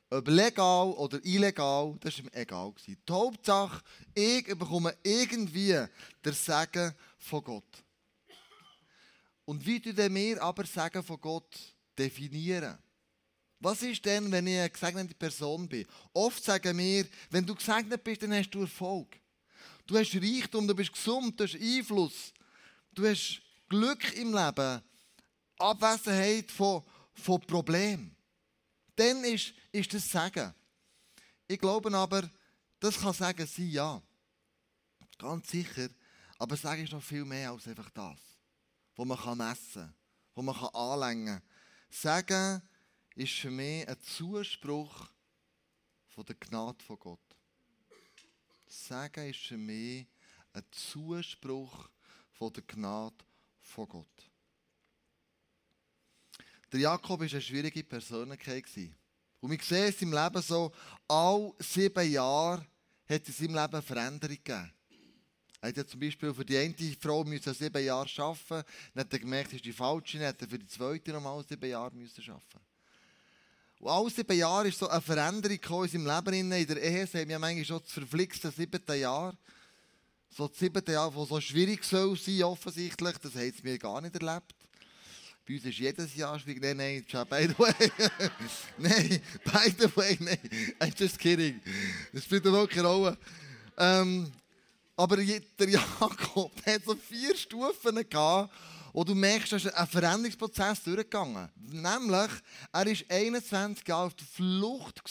Ob 0.09 0.27
legal 0.27 0.91
oder 0.91 1.23
illegal, 1.23 1.95
das 2.01 2.15
ist 2.15 2.19
ihm 2.19 2.29
egal 2.33 2.71
gewesen. 2.73 3.01
Die 3.07 3.13
Hauptsache, 3.13 3.81
ich 4.13 4.45
bekomme 4.45 4.95
irgendwie 5.03 5.85
der 6.23 6.33
Segen 6.33 6.93
von 7.17 7.43
Gott. 7.43 7.83
Und 9.45 9.65
wie 9.65 9.79
tun 9.79 10.13
wir 10.13 10.43
aber 10.43 10.65
Segen 10.65 11.01
von 11.01 11.19
Gott 11.19 11.57
definieren? 11.97 12.77
Was 13.59 13.83
ist 13.83 14.03
denn, 14.03 14.31
wenn 14.31 14.47
ich 14.47 14.57
eine 14.57 14.69
gesegnete 14.69 15.13
Person 15.13 15.69
bin? 15.69 15.85
Oft 16.13 16.43
sagen 16.43 16.77
wir, 16.77 17.05
wenn 17.29 17.45
du 17.45 17.55
gesegnet 17.55 18.03
bist, 18.03 18.23
dann 18.23 18.33
hast 18.33 18.49
du 18.49 18.61
Erfolg. 18.61 19.15
Du 19.85 19.97
hast 19.97 20.15
Reichtum, 20.15 20.67
du 20.67 20.75
bist 20.75 20.91
gesund, 20.91 21.39
du 21.39 21.43
hast 21.43 21.55
Einfluss, 21.55 22.33
du 22.91 23.07
hast 23.07 23.41
Glück 23.69 24.13
im 24.17 24.33
Leben. 24.33 24.81
Abwesenheit 25.61 26.51
von, 26.51 26.83
von 27.13 27.39
Problemen. 27.41 28.15
Dann 28.95 29.23
ist, 29.23 29.53
ist 29.71 29.93
das 29.93 30.09
Sagen. 30.09 30.53
Ich 31.47 31.59
glaube 31.59 31.95
aber, 31.95 32.29
das 32.79 32.99
kann 32.99 33.13
Sagen 33.13 33.45
sein, 33.45 33.69
ja. 33.69 34.01
Ganz 35.17 35.49
sicher. 35.49 35.89
Aber 36.37 36.57
Sagen 36.57 36.83
ist 36.83 36.93
noch 36.93 37.03
viel 37.03 37.25
mehr 37.25 37.51
als 37.51 37.67
einfach 37.67 37.89
das, 37.91 38.19
was 38.95 39.05
man 39.05 39.17
kann 39.17 39.37
messen 39.37 39.93
kann, 40.33 40.45
was 40.45 40.45
man 40.45 40.69
anlängen 40.73 41.39
kann. 41.39 41.43
Sagen 41.89 42.61
ist 43.15 43.33
für 43.33 43.51
mich 43.51 43.87
ein 43.87 43.99
Zuspruch 44.01 45.09
von 46.07 46.25
der 46.25 46.35
Gnade 46.35 46.83
von 46.83 46.97
Gott. 46.97 47.19
Sagen 48.65 49.29
ist 49.29 49.41
für 49.41 49.57
mich 49.57 50.07
ein 50.53 50.63
Zuspruch 50.71 51.89
von 52.31 52.51
der 52.53 52.63
Gnade 52.63 53.15
von 53.59 53.87
Gott. 53.87 54.30
Der 56.71 56.79
Jakob 56.79 57.19
war 57.19 57.27
eine 57.27 57.41
schwierige 57.41 57.83
Persönlichkeit. 57.83 58.65
Und 59.41 59.51
wir 59.51 59.59
sehen 59.61 59.89
es 59.89 60.01
im 60.01 60.13
Leben 60.13 60.41
so, 60.41 60.71
all 61.07 61.51
sieben 61.59 62.11
Jahre 62.11 62.65
hat 63.09 63.27
es 63.27 63.39
in 63.39 63.47
seinem 63.47 63.55
Leben 63.55 63.81
Veränderung 63.81 64.35
gegeben. 64.35 64.71
Er 65.63 65.75
hat 65.75 65.89
zum 65.89 65.99
Beispiel 65.99 66.33
für 66.33 66.45
die 66.45 66.57
eine 66.57 66.73
Frau 66.99 67.23
müssen 67.23 67.53
sieben 67.53 67.83
Jahre 67.83 68.09
arbeiten, 68.17 68.65
dann 68.93 69.03
hat 69.03 69.13
er 69.13 69.19
gemerkt, 69.19 69.49
das 69.49 69.55
ist 69.55 69.65
die 69.65 69.73
falsche, 69.73 70.17
dann 70.17 70.29
hat 70.29 70.41
er 70.41 70.47
für 70.47 70.57
die 70.57 70.67
zweite 70.67 71.11
nochmal 71.11 71.43
sieben 71.47 71.69
Jahre 71.69 71.93
müssen 71.93 72.23
arbeiten. 72.29 72.65
Und 73.79 73.89
alle 73.89 74.09
sieben 74.09 74.37
Jahre 74.37 74.67
ist 74.69 74.79
so 74.79 74.87
eine 74.87 75.01
Veränderung 75.01 75.83
in 75.83 75.89
seinem 75.89 76.05
Leben. 76.07 76.33
In 76.33 76.67
der 76.67 76.81
Ehe 76.81 77.05
haben 77.05 77.29
wir 77.29 77.39
manchmal 77.39 77.65
schon 77.65 77.81
das 77.81 77.91
verflixte 77.91 78.51
siebte 78.51 78.95
Jahr. 78.95 79.35
So 80.29 80.47
das 80.47 80.57
siebte 80.57 80.91
Jahr, 80.91 81.11
das 81.11 81.29
so 81.29 81.41
schwierig 81.41 81.83
soll 81.83 82.15
sein, 82.15 82.43
offensichtlich, 82.43 83.17
das 83.17 83.35
haben 83.35 83.53
wir 83.63 83.77
gar 83.77 84.01
nicht 84.01 84.15
erlebt. 84.15 84.55
Bei 85.47 85.55
uns 85.55 85.65
ist 85.65 85.79
jedes 85.79 86.15
Jahr 86.15 86.39
schwierig. 86.39 86.61
Nein, 86.61 86.77
nein, 86.77 87.03
by 87.29 87.47
the 87.47 87.57
way. 87.57 87.91
nein, 88.77 89.21
by 89.43 89.73
the 89.77 89.95
way, 89.95 90.17
nein. 90.19 90.37
I'm 90.79 90.93
just 90.95 91.17
kidding. 91.17 91.59
Das 92.13 92.25
spielt 92.25 92.45
überhaupt 92.45 92.71
keine 92.71 92.87
Rolle. 92.87 93.17
Ähm, 93.77 94.31
aber 94.95 95.17
der 95.17 95.69
Jakob 95.69 96.51
hat 96.65 96.83
so 96.85 96.95
vier 96.95 97.35
Stufen 97.35 98.07
gehabt, 98.07 98.53
wo 98.93 99.03
du 99.03 99.15
merkst, 99.15 99.53
dass 99.53 99.65
ein 99.65 99.87
Veränderungsprozess 99.87 100.83
durchgegangen 100.83 101.49
Nämlich, 101.55 102.31
er 102.71 102.85
war 102.85 102.95
21 103.09 103.87
Jahre 103.87 104.07
auf 104.07 104.13
der 104.13 104.27
Flucht 104.27 105.01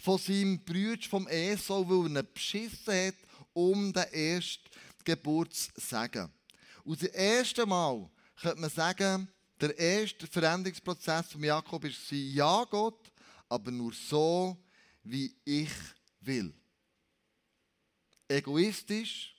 von 0.00 0.18
seinem 0.18 0.64
Bruder, 0.64 1.02
vom 1.08 1.28
Esau, 1.28 1.86
weil 1.88 2.16
er 2.16 2.22
ihn 2.22 2.28
beschissen 2.32 2.94
hat, 2.94 3.14
um 3.52 3.92
den 3.92 4.04
ersten 4.04 4.62
Geburtssegen. 5.04 6.30
Und 6.84 7.02
das 7.02 7.10
erste 7.10 7.66
Mal 7.66 8.08
könnte 8.40 8.60
man 8.60 8.70
sagen, 8.70 9.28
der 9.60 9.78
erste 9.78 10.26
Veränderungsprozess 10.26 11.32
von 11.32 11.44
Jakob 11.44 11.84
war, 11.84 11.90
ja 12.12 12.64
Gott, 12.64 13.12
aber 13.48 13.70
nur 13.70 13.92
so, 13.92 14.56
wie 15.02 15.34
ich 15.44 15.72
will. 16.20 16.54
Egoistisch, 18.28 19.34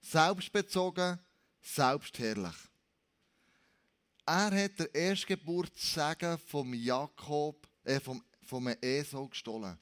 selbstbezogen, 0.00 1.18
selbstherrlich. 1.60 2.56
Er 4.26 4.64
hat 4.64 4.78
den 4.78 4.88
Erstgeburtssegen 4.92 6.38
vom 6.38 6.74
Jakob, 6.74 7.66
äh, 7.84 7.98
vom, 7.98 8.22
vom 8.42 8.68
Esau 8.68 9.26
gestohlen. 9.26 9.78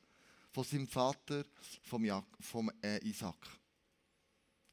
Von 0.52 0.64
seinem 0.64 0.86
Vater, 0.86 1.44
vom, 1.82 2.04
Jak 2.04 2.24
vom 2.40 2.70
äh, 2.80 2.98
Isaac. 3.04 3.36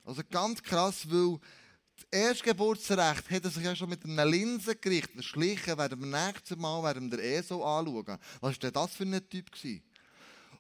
Also 0.04 0.22
ganz 0.30 0.62
krass, 0.62 1.10
weil 1.10 1.40
das 2.12 2.20
Erstgeburtsrecht 2.20 3.30
hat 3.30 3.44
er 3.44 3.50
sich 3.50 3.64
ja 3.64 3.76
schon 3.76 3.90
mit 3.90 4.06
einer 4.06 4.26
Linse 4.26 4.76
gerichtet. 4.76 5.24
Schlichen 5.24 5.78
werden 5.78 6.00
wir 6.00 6.26
nächstes 6.26 6.58
Mal 6.58 6.84
werden 6.84 7.10
wir 7.10 7.18
den 7.18 7.26
Esau 7.26 7.64
anschauen. 7.64 8.18
Was 8.42 8.42
war 8.42 8.54
denn 8.54 8.74
das 8.74 8.96
für 8.96 9.04
ein 9.04 9.30
Typ? 9.30 9.52
Gewesen? 9.52 9.84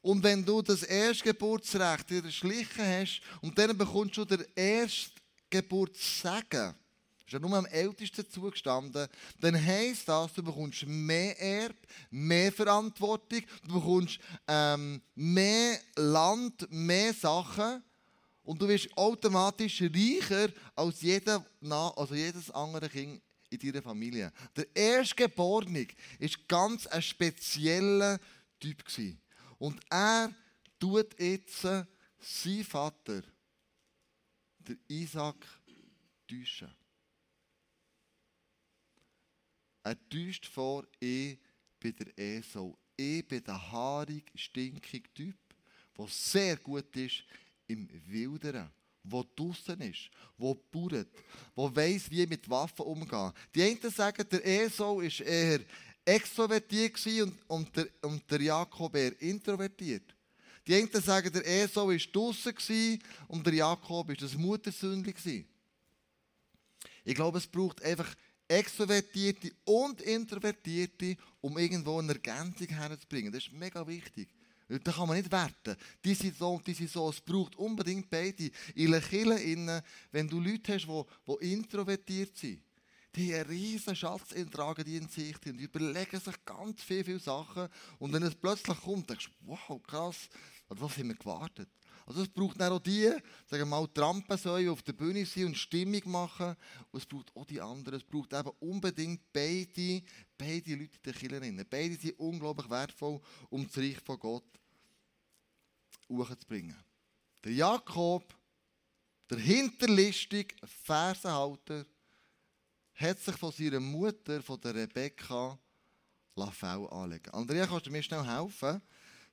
Und 0.01 0.23
wenn 0.23 0.43
du 0.43 0.61
das 0.61 0.83
Erstgeburtsrecht 0.83 2.09
wieder 2.09 2.29
schlichen 2.29 2.85
hast 2.85 3.21
und 3.41 3.57
dann 3.57 3.77
bekommst 3.77 4.17
du 4.17 4.25
den 4.25 4.43
Erstgeburtssegen, 4.53 6.75
ist 7.25 7.31
ja 7.31 7.39
nur 7.39 7.57
am 7.57 7.65
ältesten 7.67 8.29
zugestanden, 8.29 9.07
dann 9.39 9.65
heisst 9.65 10.09
das, 10.09 10.33
du 10.33 10.43
bekommst 10.43 10.85
mehr 10.85 11.39
Erb, 11.39 11.77
mehr 12.11 12.51
Verantwortung, 12.51 13.43
du 13.65 13.75
bekommst 13.75 14.19
ähm, 14.45 15.01
mehr 15.15 15.79
Land, 15.95 16.67
mehr 16.69 17.13
Sachen 17.13 17.81
und 18.43 18.61
du 18.61 18.67
wirst 18.67 18.95
automatisch 18.97 19.81
reicher 19.81 20.51
als, 20.75 21.01
jeder, 21.01 21.45
also 21.95 22.13
jedes 22.13 22.51
andere 22.51 22.89
Kind 22.89 23.21
in 23.49 23.59
deiner 23.59 23.81
Familie. 23.81 24.31
Der 24.55 24.75
Erstgeborene 24.75 25.87
war 26.19 26.29
ganz 26.47 26.87
ein 26.87 27.01
spezieller 27.01 28.19
Typ. 28.59 28.83
Und 29.57 29.79
er 29.89 30.33
tut 30.79 31.19
jetzt 31.19 31.61
sein 31.61 32.63
Vater, 32.63 33.23
der 34.59 34.77
Isaac, 34.87 35.37
täuschen. 36.27 36.73
Er 39.83 40.09
täuscht 40.09 40.45
vor, 40.45 40.85
ich 40.99 41.37
bin 41.79 41.95
der 41.95 42.17
Esau. 42.17 42.77
Ich 42.95 43.27
bin 43.27 43.43
der 43.43 43.71
haarig, 43.71 44.31
stinkige 44.35 45.13
Typ, 45.13 45.35
der 45.97 46.07
sehr 46.07 46.57
gut 46.57 46.95
ist 46.95 47.23
im 47.67 47.89
Wilderen, 48.07 48.69
der 49.03 49.25
draußen 49.35 49.79
ist, 49.81 50.09
der 50.37 50.55
bauert, 50.71 51.07
der 51.57 51.75
weiss, 51.75 52.09
wie 52.09 52.25
mit 52.25 52.49
Waffen 52.49 52.85
umgehen. 52.85 53.31
Die 53.53 53.63
einen 53.63 53.91
sagen, 53.91 54.25
der 54.29 54.45
Esau 54.45 55.01
ist 55.01 55.21
eher 55.21 55.59
extrovertiert 56.05 57.05
und, 57.21 57.37
und, 57.47 57.75
der, 57.75 57.87
und 58.01 58.29
der 58.29 58.41
Jakob 58.41 58.95
eher 58.95 59.19
introvertiert. 59.21 60.15
Die 60.65 60.75
einen 60.75 60.89
sagen, 61.01 61.31
der 61.31 61.45
Esau 61.45 61.89
war 61.89 61.97
draußen 61.97 62.99
und 63.27 63.45
der 63.45 63.53
Jakob 63.53 64.07
war 64.07 64.15
das 64.15 64.35
Muttersündli. 64.35 65.45
Ich 67.05 67.15
glaube, 67.15 67.37
es 67.37 67.47
braucht 67.47 67.83
einfach 67.83 68.15
Extrovertierte 68.47 69.51
und 69.65 70.01
Introvertierte, 70.01 71.17
um 71.41 71.57
irgendwo 71.57 71.99
eine 71.99 72.13
Ergänzung 72.13 72.67
herzubringen. 72.67 73.31
Das 73.31 73.45
ist 73.45 73.53
mega 73.53 73.85
wichtig. 73.87 74.29
Da 74.81 74.91
kann 74.91 75.07
man 75.07 75.17
nicht 75.17 75.31
werten. 75.31 75.75
Die 76.03 76.13
sind 76.13 76.37
so 76.37 76.53
und 76.53 76.65
die 76.65 76.73
sind 76.73 76.89
so. 76.89 77.09
Es 77.09 77.21
braucht 77.21 77.55
unbedingt 77.55 78.09
beide. 78.09 78.49
In 78.75 78.91
der 78.91 79.01
Kirche, 79.01 79.83
wenn 80.11 80.27
du 80.27 80.39
Leute 80.39 80.73
hast, 80.73 80.87
die, 80.87 81.37
die 81.41 81.53
introvertiert 81.53 82.37
sind, 82.37 82.63
die 83.15 83.33
einen 83.33 83.45
riesen 83.45 83.95
Schatz 83.95 84.33
tragen 84.51 84.83
die 84.83 84.97
in 84.97 85.07
sich 85.07 85.35
und 85.45 85.57
die 85.57 85.65
überlegen 85.65 86.19
sich 86.19 86.45
ganz 86.45 86.81
viele, 86.81 87.03
viele 87.03 87.19
Sachen. 87.19 87.67
Und 87.99 88.11
wenn 88.11 88.23
es 88.23 88.33
plötzlich 88.33 88.79
kommt, 88.81 89.09
denkst 89.09 89.27
du, 89.27 89.47
wow, 89.47 89.81
krass, 89.83 90.29
auf 90.69 90.81
was 90.81 90.97
haben 90.97 91.09
wir 91.09 91.15
gewartet? 91.15 91.69
Also 92.05 92.23
es 92.23 92.29
braucht 92.29 92.59
dann 92.59 92.73
auch 92.73 92.79
die, 92.79 93.09
sagen 93.45 93.63
wir 93.63 93.65
mal, 93.65 93.87
Trampensäue 93.87 94.71
auf 94.71 94.81
der 94.81 94.93
Bühne 94.93 95.25
sein 95.25 95.45
und 95.45 95.57
Stimmung 95.57 96.01
machen. 96.05 96.55
Und 96.91 96.99
es 96.99 97.05
braucht 97.05 97.35
auch 97.35 97.45
die 97.45 97.61
anderen. 97.61 97.97
Es 97.97 98.03
braucht 98.03 98.33
eben 98.33 98.51
unbedingt 98.59 99.21
beide, 99.31 100.01
beide 100.37 100.75
Leute 100.75 100.97
in 100.97 101.03
den 101.05 101.13
Killerinnen. 101.13 101.67
Beide 101.69 101.95
sind 101.95 102.19
unglaublich 102.19 102.69
wertvoll, 102.69 103.21
um 103.49 103.65
das 103.65 103.77
Reich 103.77 103.99
von 104.03 104.19
Gott 104.19 104.43
hochzubringen. 106.09 106.77
Der 107.43 107.53
Jakob, 107.53 108.23
der 109.29 109.39
hinterlistige 109.39 110.55
Fersenhalter, 110.65 111.85
hat 112.95 113.19
sich 113.19 113.35
von 113.35 113.51
seiner 113.51 113.79
Mutter, 113.79 114.41
von 114.41 114.61
der 114.61 114.75
Rebecca, 114.75 115.57
Fell 116.51 116.87
anlegen 116.89 117.29
Andrea, 117.31 117.67
kannst 117.67 117.85
du 117.85 117.91
mir 117.91 118.01
schnell 118.01 118.25
helfen, 118.25 118.81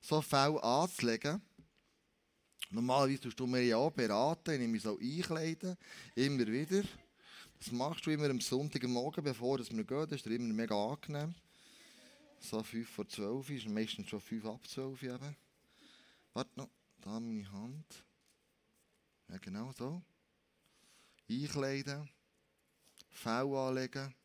so 0.01 0.21
Fell 0.21 0.57
anzulegen? 0.59 1.41
Normalerweise 2.69 3.19
tust 3.19 3.39
du 3.39 3.47
mir 3.47 3.63
ja 3.63 3.89
beraten, 3.89 4.61
ich 4.61 4.67
mich 4.67 4.83
so 4.83 4.97
einkleiden, 4.97 5.75
immer 6.15 6.47
wieder. 6.47 6.83
Das 7.59 7.71
machst 7.71 8.05
du 8.05 8.11
immer 8.11 8.29
am 8.29 8.39
Sonntagmorgen, 8.39 9.23
bevor 9.23 9.59
wir 9.59 9.83
gehen. 9.83 10.07
Das 10.09 10.13
ist 10.13 10.25
dir 10.25 10.35
immer 10.35 10.53
mega 10.53 10.75
angenehm. 10.75 11.35
So 12.39 12.63
5 12.63 12.89
vor 12.89 13.07
12 13.07 13.49
ist 13.51 13.67
meistens 13.67 14.09
schon 14.09 14.21
5 14.21 14.45
ab 14.45 14.67
12 14.67 15.03
eben. 15.03 15.35
Warte 16.33 16.51
noch, 16.55 16.69
da 17.01 17.19
meine 17.19 17.51
Hand. 17.51 18.05
Ja, 19.27 19.37
genau 19.37 19.71
so. 19.73 20.01
Einkleiden. 21.29 22.09
Fell 23.09 23.53
anlegen. 23.53 24.15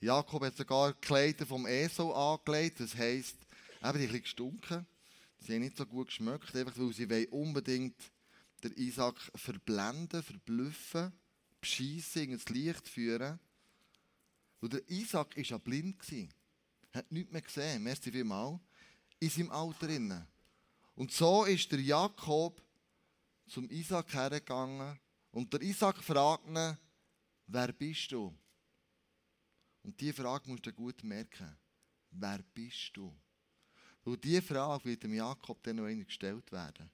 Jakob 0.00 0.42
hat 0.44 0.56
sogar 0.56 0.94
Kleider 0.94 1.46
vom 1.46 1.66
Esau 1.66 2.12
angelegt, 2.12 2.80
das 2.80 2.94
heisst, 2.96 3.36
eben 3.82 3.98
die 3.98 4.08
ein 4.08 4.22
gestunken. 4.22 4.86
Sie 5.38 5.54
haben 5.54 5.60
nicht 5.60 5.76
so 5.76 5.86
gut 5.86 6.08
geschmeckt, 6.08 6.54
einfach 6.56 6.76
weil 6.76 6.92
sie 6.92 7.26
unbedingt 7.28 7.96
den 8.64 8.72
Isaac 8.76 9.16
verblenden, 9.34 10.22
verblüffen, 10.22 11.12
beschissen, 11.60 12.30
ins 12.30 12.48
Licht 12.48 12.88
führen. 12.88 13.38
Und 14.60 14.72
der 14.72 14.88
Isaac 14.90 15.36
war 15.36 15.44
ja 15.44 15.58
blind. 15.58 15.96
Er 16.92 16.98
hat 16.98 17.12
nichts 17.12 17.32
mehr 17.32 17.42
gesehen, 17.42 17.82
merci 17.82 18.10
vielmal, 18.10 18.58
in 19.18 19.30
seinem 19.30 19.50
Alter. 19.50 20.26
Und 20.94 21.12
so 21.12 21.44
ist 21.44 21.70
der 21.72 21.80
Jakob 21.80 22.62
zum 23.46 23.68
Isaac 23.70 24.12
hergegangen 24.12 24.98
und 25.30 25.52
der 25.52 25.62
Isaac 25.62 26.02
fragt 26.02 26.46
ihn, 26.46 26.76
Wer 27.52 27.72
bist 27.72 28.12
du? 28.12 28.32
Und 29.82 30.00
diese 30.00 30.14
Frage 30.14 30.48
musst 30.48 30.66
du 30.66 30.72
gut 30.72 31.02
merken. 31.02 31.56
Wer 32.10 32.38
bist 32.54 32.90
du? 32.94 33.12
Und 34.04 34.22
diese 34.22 34.42
Frage 34.42 34.84
wird 34.84 35.02
dem 35.02 35.14
Jakob 35.14 35.62
dann 35.62 35.76
noch 35.76 35.84
einmal 35.84 36.04
gestellt 36.04 36.50
werden. 36.52 36.90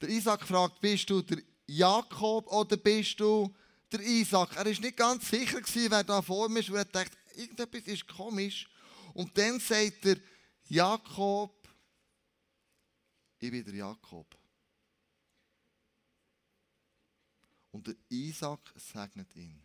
Der 0.00 0.10
Isaac 0.10 0.46
fragt, 0.46 0.80
bist 0.80 1.08
du 1.08 1.22
der 1.22 1.42
Jakob 1.66 2.52
oder 2.52 2.76
bist 2.76 3.18
du 3.18 3.54
der 3.90 4.00
Isaac? 4.00 4.50
Er 4.56 4.64
war 4.64 4.64
nicht 4.64 4.96
ganz 4.96 5.28
sicher, 5.28 5.60
gewesen, 5.60 5.90
wer 5.90 6.04
da 6.04 6.20
vor 6.20 6.48
mir 6.50 6.60
ist, 6.60 6.70
weil 6.70 6.78
er 6.78 6.84
dachte, 6.84 7.16
irgendetwas 7.34 7.86
ist 7.86 8.06
komisch. 8.06 8.68
Und 9.14 9.36
dann 9.38 9.58
sagt 9.58 10.04
er, 10.04 10.18
Jakob, 10.68 11.65
ich 13.38 13.50
bin 13.50 13.64
der 13.64 13.74
Jakob. 13.74 14.26
Und 17.72 17.86
der 17.86 17.96
Isaac 18.08 18.72
segnet 18.76 19.34
ihn 19.36 19.62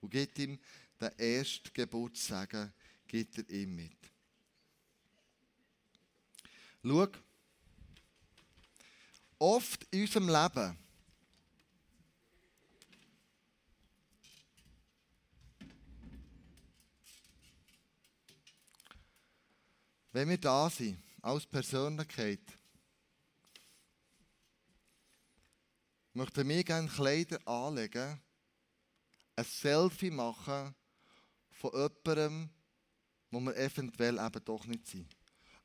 und 0.00 0.10
gibt 0.10 0.38
ihm 0.38 0.58
den 1.00 1.18
ersten 1.18 1.72
Geburtssegen 1.72 2.72
gibt 3.08 3.38
er 3.38 3.50
ihm 3.50 3.74
mit. 3.74 3.96
Schau, 6.84 7.08
oft 9.38 9.86
in 9.90 10.02
unserem 10.02 10.28
Leben 10.28 10.78
wenn 20.12 20.28
wir 20.28 20.38
da 20.38 20.68
sind, 20.68 20.98
als 21.22 21.46
Persönlichkeit, 21.46 22.40
möchten 26.12 26.48
wir 26.48 26.64
gerne 26.64 26.88
Kleider 26.88 27.38
anlegen, 27.46 28.20
ein 29.36 29.44
Selfie 29.44 30.10
machen 30.10 30.74
von 31.52 31.70
jemandem, 31.72 32.50
wo 33.30 33.40
wir 33.40 33.56
eventuell 33.56 34.18
eben 34.18 34.44
doch 34.44 34.66
nicht 34.66 34.86
sind. 34.86 35.16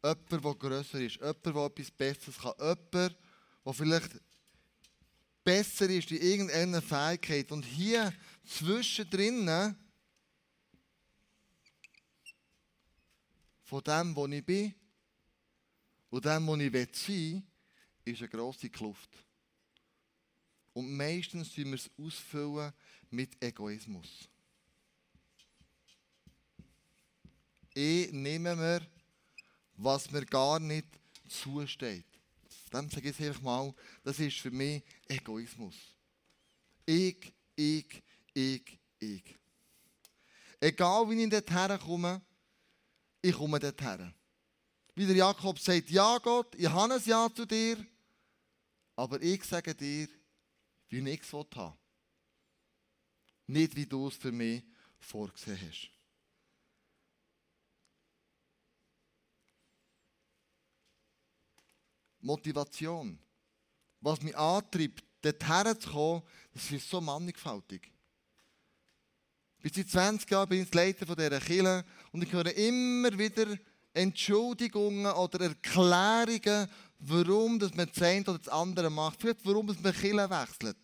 Jemand, 0.03 0.31
der 0.31 0.55
grösser 0.55 1.01
ist, 1.01 1.15
jemand, 1.15 1.45
der 1.45 1.55
etwas 1.55 1.91
Besseres 1.91 2.37
kann, 2.37 2.53
jemand, 2.59 3.17
der 3.65 3.73
vielleicht 3.73 4.21
besser 5.43 5.89
ist 5.89 6.11
in 6.11 6.21
irgendeiner 6.21 6.81
Fähigkeit. 6.81 7.51
Und 7.51 7.63
hier 7.63 8.13
zwischendrin 8.45 9.75
von 13.63 13.83
dem, 13.83 14.15
wo 14.15 14.27
ich 14.27 14.45
bin 14.45 14.73
und 16.09 16.25
dem, 16.25 16.47
wo 16.47 16.55
ich 16.55 16.71
sein 16.71 16.87
will, 17.07 17.43
ist 18.05 18.21
eine 18.21 18.29
grosse 18.29 18.69
Kluft. 18.69 19.09
Und 20.73 20.95
meistens 20.95 21.53
tun 21.53 21.65
wir 21.65 21.73
es 21.73 21.89
ausfüllen 21.97 22.71
mit 23.09 23.41
Egoismus. 23.43 24.29
Ich 27.73 28.11
nehme 28.11 28.55
mir, 28.55 28.87
was 29.75 30.09
mir 30.11 30.25
gar 30.25 30.59
nicht 30.59 30.87
zusteht. 31.27 32.05
Dann 32.71 32.89
sage 32.89 33.09
ich 33.09 33.19
einfach 33.21 33.41
mal, 33.41 33.73
das 34.03 34.19
ist 34.19 34.37
für 34.37 34.51
mich 34.51 34.83
Egoismus. 35.07 35.75
Ich, 36.85 37.31
ich, 37.55 38.03
ich, 38.33 38.79
ich. 38.99 39.23
Egal 40.59 41.09
wie 41.09 41.23
ich 41.23 41.29
dorthin 41.29 41.79
komme, 41.79 42.21
ich 43.21 43.35
komme 43.35 43.59
dorthin. 43.59 44.13
Wie 44.97 45.05
der 45.05 45.15
Jakob 45.15 45.59
sagt, 45.59 45.91
ja 45.91 46.17
Gott, 46.17 46.55
ich 46.55 46.67
habe 46.67 46.95
ein 46.95 47.01
Ja 47.05 47.29
zu 47.31 47.45
dir, 47.45 47.77
aber 48.95 49.21
ich 49.21 49.43
sage 49.43 49.75
dir, 49.75 50.07
wie 50.89 51.07
ich 51.07 51.21
es 51.21 51.31
haben 51.31 51.77
Nicht 53.45 53.75
wie 53.75 53.85
du 53.85 54.07
es 54.07 54.15
für 54.15 54.31
mich 54.31 54.63
vorgesehen 54.99 55.59
hast. 55.69 55.91
Motivation. 62.19 63.19
Was 64.01 64.19
mich 64.23 64.35
antreibt, 64.35 65.03
dorthin 65.21 65.79
zu 65.79 65.91
kommen, 65.91 66.23
das 66.55 66.71
ist 66.71 66.89
so 66.89 66.99
mannigfaltig. 66.99 67.91
Bis 69.59 69.75
seit 69.75 69.89
20 69.89 70.31
Jahren 70.31 70.49
bin 70.49 70.63
ich 70.63 70.73
Leiter 70.73 71.05
dieser 71.05 71.39
Kirche 71.39 71.85
und 72.11 72.23
ich 72.23 72.33
höre 72.33 72.51
immer 72.51 73.15
wieder 73.15 73.55
Entschuldigungen 73.97 75.11
oder 75.11 75.45
Erklärungen, 75.45 76.67
warum 76.99 77.57
man 77.57 77.89
das 77.93 78.01
eine 78.01 78.21
oder 78.21 78.37
das 78.37 78.49
andere 78.49 78.89
macht. 78.89 79.21
Vielleicht 79.21 79.45
warum 79.45 79.65
man 79.65 79.93
Kirche 79.93 80.29
wechselt. 80.29 80.77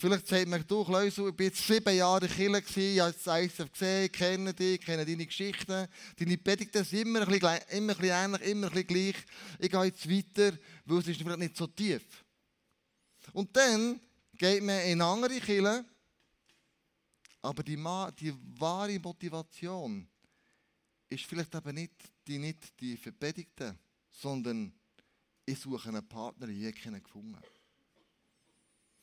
Vielleicht 0.00 0.28
sagt 0.28 0.46
man, 0.46 0.64
du 0.66 0.84
ich 1.28 1.34
bin 1.34 1.46
jetzt 1.48 1.66
sieben 1.66 1.96
Jahre 1.96 2.28
in 2.28 2.60
gewesen, 2.60 2.94
ich 2.94 3.00
habe 3.00 3.12
das 3.12 3.40
ISF 3.40 3.72
gesehen, 3.72 4.04
ich 4.04 4.12
kenne 4.12 4.54
dich, 4.54 4.74
ich 4.74 4.80
kenne 4.80 5.04
deine 5.04 5.26
Geschichten. 5.26 5.88
Deine 6.16 6.38
Predigten 6.38 6.84
sind 6.84 7.00
immer 7.00 7.22
ein 7.22 7.28
bisschen, 7.28 7.58
immer 7.70 7.92
ein 7.94 7.98
bisschen 7.98 8.24
ähnlich, 8.24 8.42
immer 8.42 8.66
ein 8.68 8.72
bisschen 8.72 8.86
gleich. 8.86 9.16
Ich 9.58 9.70
gehe 9.70 9.84
jetzt 9.84 10.08
weiter, 10.08 10.56
weil 10.84 10.98
es 10.98 11.08
ist 11.08 11.20
vielleicht 11.20 11.38
nicht 11.40 11.56
so 11.56 11.66
tief. 11.66 12.02
Und 13.32 13.56
dann 13.56 14.00
geht 14.34 14.62
man 14.62 14.80
in 14.82 15.02
andere 15.02 15.40
Kirche, 15.40 15.84
aber 17.42 17.62
die, 17.64 17.76
die 18.20 18.34
wahre 18.60 18.98
Motivation 19.00 20.08
ist 21.08 21.24
vielleicht 21.24 21.54
eben 21.54 21.74
nicht 21.74 21.94
die, 22.26 22.38
nicht 22.38 22.80
die 22.80 22.96
Verpredigten, 22.96 23.78
sondern 24.10 24.72
ich 25.44 25.58
suche 25.58 25.88
einen 25.88 26.06
Partner, 26.06 26.48
ich 26.48 26.74
keinen 26.74 27.02
gefunden 27.02 27.38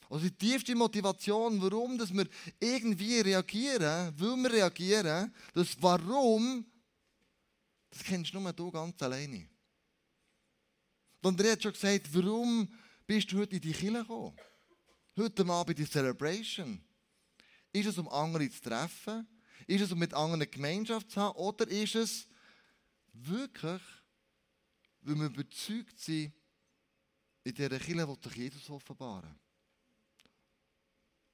also 0.09 0.29
die 0.29 0.35
tiefste 0.35 0.75
Motivation, 0.75 1.61
warum 1.61 1.97
dass 1.97 2.13
wir 2.13 2.27
irgendwie 2.59 3.19
reagieren, 3.19 4.13
weil 4.17 4.37
wir 4.37 4.51
reagieren, 4.51 5.33
das 5.53 5.75
Warum, 5.81 6.65
das 7.89 8.03
kennst 8.03 8.33
nur 8.33 8.53
du 8.53 8.71
ganz 8.71 9.01
alleine. 9.01 9.47
Und 11.21 11.41
er 11.41 11.53
hat 11.53 11.63
schon 11.63 11.73
gesagt, 11.73 12.13
warum 12.13 12.67
bist 13.07 13.31
du 13.31 13.39
heute 13.39 13.55
in 13.55 13.61
die 13.61 13.71
Kirche 13.71 13.99
gekommen? 13.99 14.35
Heute 15.17 15.45
Abend 15.47 15.79
die 15.79 15.89
Celebration. 15.89 16.79
Ist 17.71 17.87
es, 17.87 17.97
um 17.97 18.07
andere 18.09 18.49
zu 18.49 18.61
treffen? 18.61 19.27
Ist 19.67 19.81
es, 19.81 19.91
um 19.91 19.99
mit 19.99 20.13
anderen 20.13 20.49
Gemeinschaft 20.49 21.11
zu 21.11 21.21
haben? 21.21 21.37
Oder 21.37 21.67
ist 21.67 21.95
es 21.95 22.27
wirklich, 23.13 23.81
weil 25.01 25.15
wir 25.15 25.25
überzeugt 25.25 25.99
sind, 25.99 26.33
in 27.43 27.53
dieser 27.53 27.79
Kirche 27.79 28.07
will 28.07 28.17
sich 28.23 28.35
Jesus 28.35 28.69
offenbaren? 28.69 29.39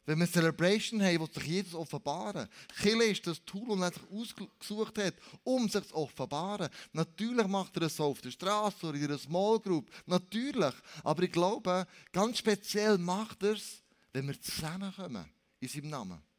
Wenn 0.05 0.19
wir 0.19 0.27
Celebration 0.27 1.01
haben, 1.01 1.19
wo 1.19 1.27
sich 1.27 1.43
Jesus 1.43 1.75
offenbaren. 1.75 2.49
Kille 2.81 3.05
ist 3.05 3.27
das 3.27 3.43
Tool, 3.45 3.79
das 3.79 3.91
er 3.91 3.93
sich 3.93 4.11
ausgesucht 4.11 4.97
hat, 4.97 5.13
um 5.43 5.69
sich 5.69 5.87
zu 5.87 5.95
offenbaren. 5.95 6.69
Natürlich 6.91 7.47
macht 7.47 7.75
er 7.77 7.83
es 7.83 7.95
so 7.95 8.05
auf 8.05 8.19
der 8.19 8.31
Straße 8.31 8.87
oder 8.87 8.97
in 8.97 9.05
einer 9.05 9.19
Small 9.19 9.59
Group. 9.59 9.91
Natürlich. 10.07 10.73
Aber 11.03 11.21
ich 11.21 11.31
glaube, 11.31 11.85
ganz 12.11 12.39
speziell 12.39 12.97
macht 12.97 13.43
er 13.43 13.53
es, 13.53 13.83
wenn 14.11 14.27
wir 14.27 14.41
zusammenkommen 14.41 15.29
in 15.59 15.67
seinem 15.67 15.89
Namen. 15.89 16.30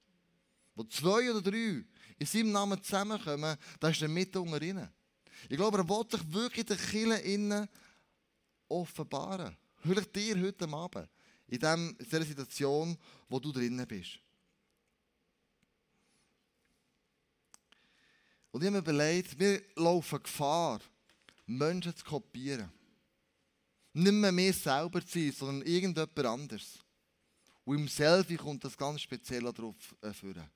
Wo 0.74 0.85
zwei 0.85 1.30
oder 1.30 1.42
drei 1.42 1.85
in 2.18 2.26
seinem 2.26 2.52
Namen 2.52 2.82
zusammenkommen, 2.82 3.56
da 3.78 3.88
ist 3.88 4.02
er 4.02 4.08
mit 4.08 4.35
unter 4.37 4.62
ihnen. 4.62 4.88
Ich 5.48 5.56
glaube, 5.56 5.78
er 5.78 5.88
will 5.88 6.04
sich 6.11 6.32
wirklich 6.32 6.61
in 6.61 6.66
der 6.66 6.76
Kille 6.76 7.18
innen 7.18 7.68
offenbaren. 8.68 9.56
Vielleicht 9.82 10.14
dir 10.14 10.40
heute 10.40 10.68
Abend 10.68 11.08
in 11.48 11.58
dieser 11.58 12.24
Situation, 12.24 12.96
wo 13.28 13.38
du 13.38 13.52
drinnen 13.52 13.87
bist. 13.87 14.18
Und 18.50 18.62
ich 18.62 18.66
habe 18.66 18.76
mir 18.76 18.78
überlegt, 18.78 19.38
wir 19.38 19.62
laufen 19.76 20.22
Gefahr, 20.22 20.80
Menschen 21.46 21.96
zu 21.96 22.04
kopieren. 22.04 22.70
Nicht 23.94 24.12
mehr 24.12 24.35
wir 24.35 24.52
selber 24.52 25.04
zu 25.04 25.18
sein, 25.18 25.32
sondern 25.32 25.66
irgendjemand 25.66 26.18
anderes. 26.18 26.78
Und 27.64 27.78
im 27.78 27.88
Selfie 27.88 28.37
kommt 28.37 28.64
das 28.64 28.76
ganz 28.76 29.02
speziell 29.02 29.42
darauf 29.42 29.76
führen. 30.12 30.50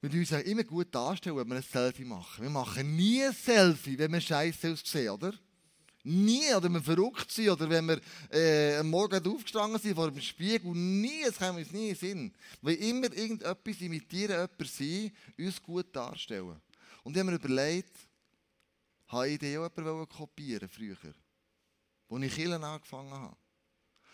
Wir 0.00 0.20
uns 0.20 0.30
immer 0.30 0.64
gut 0.64 0.94
darstellen, 0.94 1.36
wenn 1.36 1.48
wir 1.48 1.56
ein 1.56 1.62
Selfie 1.62 2.04
machen. 2.04 2.42
Wir 2.42 2.50
machen 2.50 2.96
nie 2.96 3.24
ein 3.24 3.32
Selfie, 3.32 3.98
wenn 3.98 4.12
wir 4.12 4.20
scheiße 4.20 4.72
aussehen, 4.72 5.10
oder? 5.10 5.32
Nie, 6.04 6.54
oder 6.54 6.64
wenn 6.64 6.74
wir 6.74 6.82
verrückt 6.82 7.32
sind, 7.32 7.48
oder 7.48 7.68
wenn 7.68 7.86
wir 7.88 8.00
äh, 8.30 8.76
am 8.76 8.90
Morgen 8.90 9.26
aufgestanden 9.26 9.80
sind 9.80 9.96
vor 9.96 10.08
dem 10.08 10.20
Spiegel, 10.20 10.70
nie, 10.72 11.22
es 11.22 11.36
kann 11.36 11.56
uns 11.56 11.72
nie 11.72 11.88
in 11.88 11.96
Sinn. 11.96 12.32
Weil 12.62 12.74
immer 12.76 13.12
irgendetwas 13.12 13.80
imitieren, 13.80 14.36
jemand 14.36 14.70
sein, 14.70 15.12
uns 15.36 15.60
gut 15.60 15.86
darstellen. 15.96 16.60
Und 17.02 17.16
ich 17.16 17.18
habe 17.18 17.32
mir 17.32 17.36
überlegt, 17.36 17.96
habe 19.08 19.28
ich 19.30 19.40
auch 19.40 19.70
jemanden 19.76 20.08
kopieren 20.08 20.68
früher, 20.68 20.96
als 22.08 22.22
ich 22.22 22.34
Killen 22.34 22.62
angefangen 22.62 23.10
habe. 23.10 23.36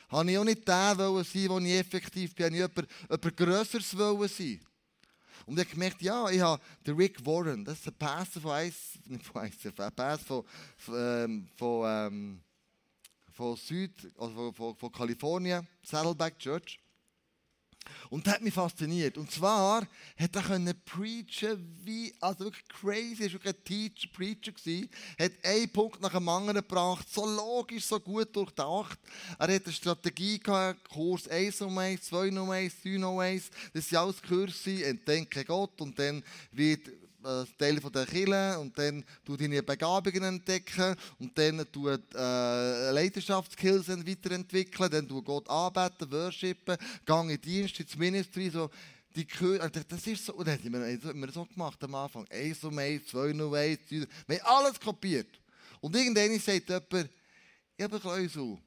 Habe 0.08 0.30
ich 0.30 0.38
auch 0.38 0.44
nicht 0.44 0.66
der 0.66 0.94
sein, 0.96 1.48
der 1.48 1.58
ich 1.58 1.78
effektiv 1.78 2.34
bin, 2.34 2.46
habe 2.46 2.54
ich 2.54 2.60
jemand, 2.60 2.88
jemand 3.10 3.36
Grösseres 3.36 3.90
sein 4.36 4.60
und 5.46 5.58
ich 5.58 5.64
habe 5.64 5.74
gemerkt, 5.74 6.02
ja, 6.02 6.28
ich 6.30 6.40
habe 6.40 6.62
den 6.86 6.96
Rick 6.96 7.24
Warren, 7.24 7.64
das 7.64 7.78
ist 7.78 7.88
ein 7.88 7.94
Pastor 7.94 8.42
von 8.42 8.58
ICF, 8.58 8.98
nicht 9.06 9.24
von 9.24 9.44
ICF, 9.44 9.80
ein 9.80 9.92
Pastor 9.92 10.44
von, 10.76 10.94
ähm, 10.96 11.48
von, 11.56 11.84
ähm, 11.86 12.40
von 13.30 13.56
Süd, 13.56 13.92
also 14.18 14.52
von, 14.52 14.76
von 14.76 14.92
Kalifornien, 14.92 15.66
Saddleback 15.82 16.38
Church. 16.38 16.81
Und 18.10 18.26
das 18.26 18.34
hat 18.34 18.42
mich 18.42 18.54
fasziniert. 18.54 19.16
Und 19.18 19.30
zwar 19.30 19.86
hat 20.18 20.36
er 20.36 20.42
können 20.42 20.74
preachen 20.84 21.78
wie, 21.84 22.14
also 22.20 22.44
wirklich 22.44 22.68
crazy, 22.68 23.24
er 23.24 23.32
war 23.32 23.46
ein 23.46 23.64
Teacher, 23.64 24.08
Preacher 24.12 24.52
gewesen, 24.52 24.88
hat 25.18 25.32
einen 25.42 25.68
Punkt 25.70 26.00
nach 26.00 26.12
dem 26.12 26.28
anderen 26.28 26.60
gebracht, 26.60 27.06
so 27.10 27.26
logisch, 27.26 27.86
so 27.86 27.98
gut 27.98 28.34
durchdacht. 28.34 28.98
Er 29.38 29.54
hat 29.54 29.64
eine 29.64 29.72
Strategie 29.72 30.38
gehabt, 30.38 30.88
Kurs 30.88 31.28
1 31.28 31.62
um 31.62 31.76
1, 31.76 32.02
2 32.02 32.28
um 32.38 32.50
1, 32.50 32.74
3 32.82 33.06
um 33.06 33.18
1, 33.18 33.50
das 33.72 33.88
sind 33.88 33.98
alles 33.98 34.22
Kurse, 34.22 34.84
entdecke 34.84 35.44
Gott 35.44 35.80
und 35.80 35.98
dann 35.98 36.22
wird 36.52 36.88
Teil 37.58 37.80
von 37.80 37.92
der 37.92 38.06
Kirche 38.06 38.58
und 38.58 38.76
dann 38.76 39.04
du 39.24 39.36
deine 39.36 39.62
Begabungen 39.62 40.22
entdecken 40.22 40.96
und 41.18 41.36
dann 41.36 41.66
du 41.70 41.88
äh, 41.88 42.90
Leidenschaftskills 42.90 43.88
weiterentwickeln, 43.88 44.90
dann 44.90 45.08
du 45.08 45.22
Gott 45.22 45.48
anbeten, 45.48 46.10
worshipen, 46.10 46.76
gang 47.04 47.30
in 47.30 47.40
Dienst, 47.40 47.80
ins 47.80 47.96
Ministry, 47.96 48.50
so 48.50 48.70
die 49.14 49.26
Kür 49.26 49.58
das 49.68 50.06
ist 50.06 50.26
so, 50.26 50.42
das 50.42 50.58
haben 50.58 51.20
wir, 51.20 51.32
so 51.32 51.44
gemacht 51.44 51.82
am 51.84 51.94
Anfang. 51.94 52.26
1 52.30 52.64
um 52.64 52.78
1, 52.78 53.06
2 53.06 53.30
um 53.42 53.54
1, 53.54 53.80
3, 53.88 54.06
wir 54.26 54.42
haben 54.42 54.64
alles 54.64 54.80
kopiert. 54.80 55.28
Und 55.80 55.94
irgendwann 55.96 56.38
sagt 56.38 56.68
jemand, 56.68 57.10
ich 57.76 57.84
habe 57.84 57.96
ein 57.96 58.00
Kleusel. 58.00 58.58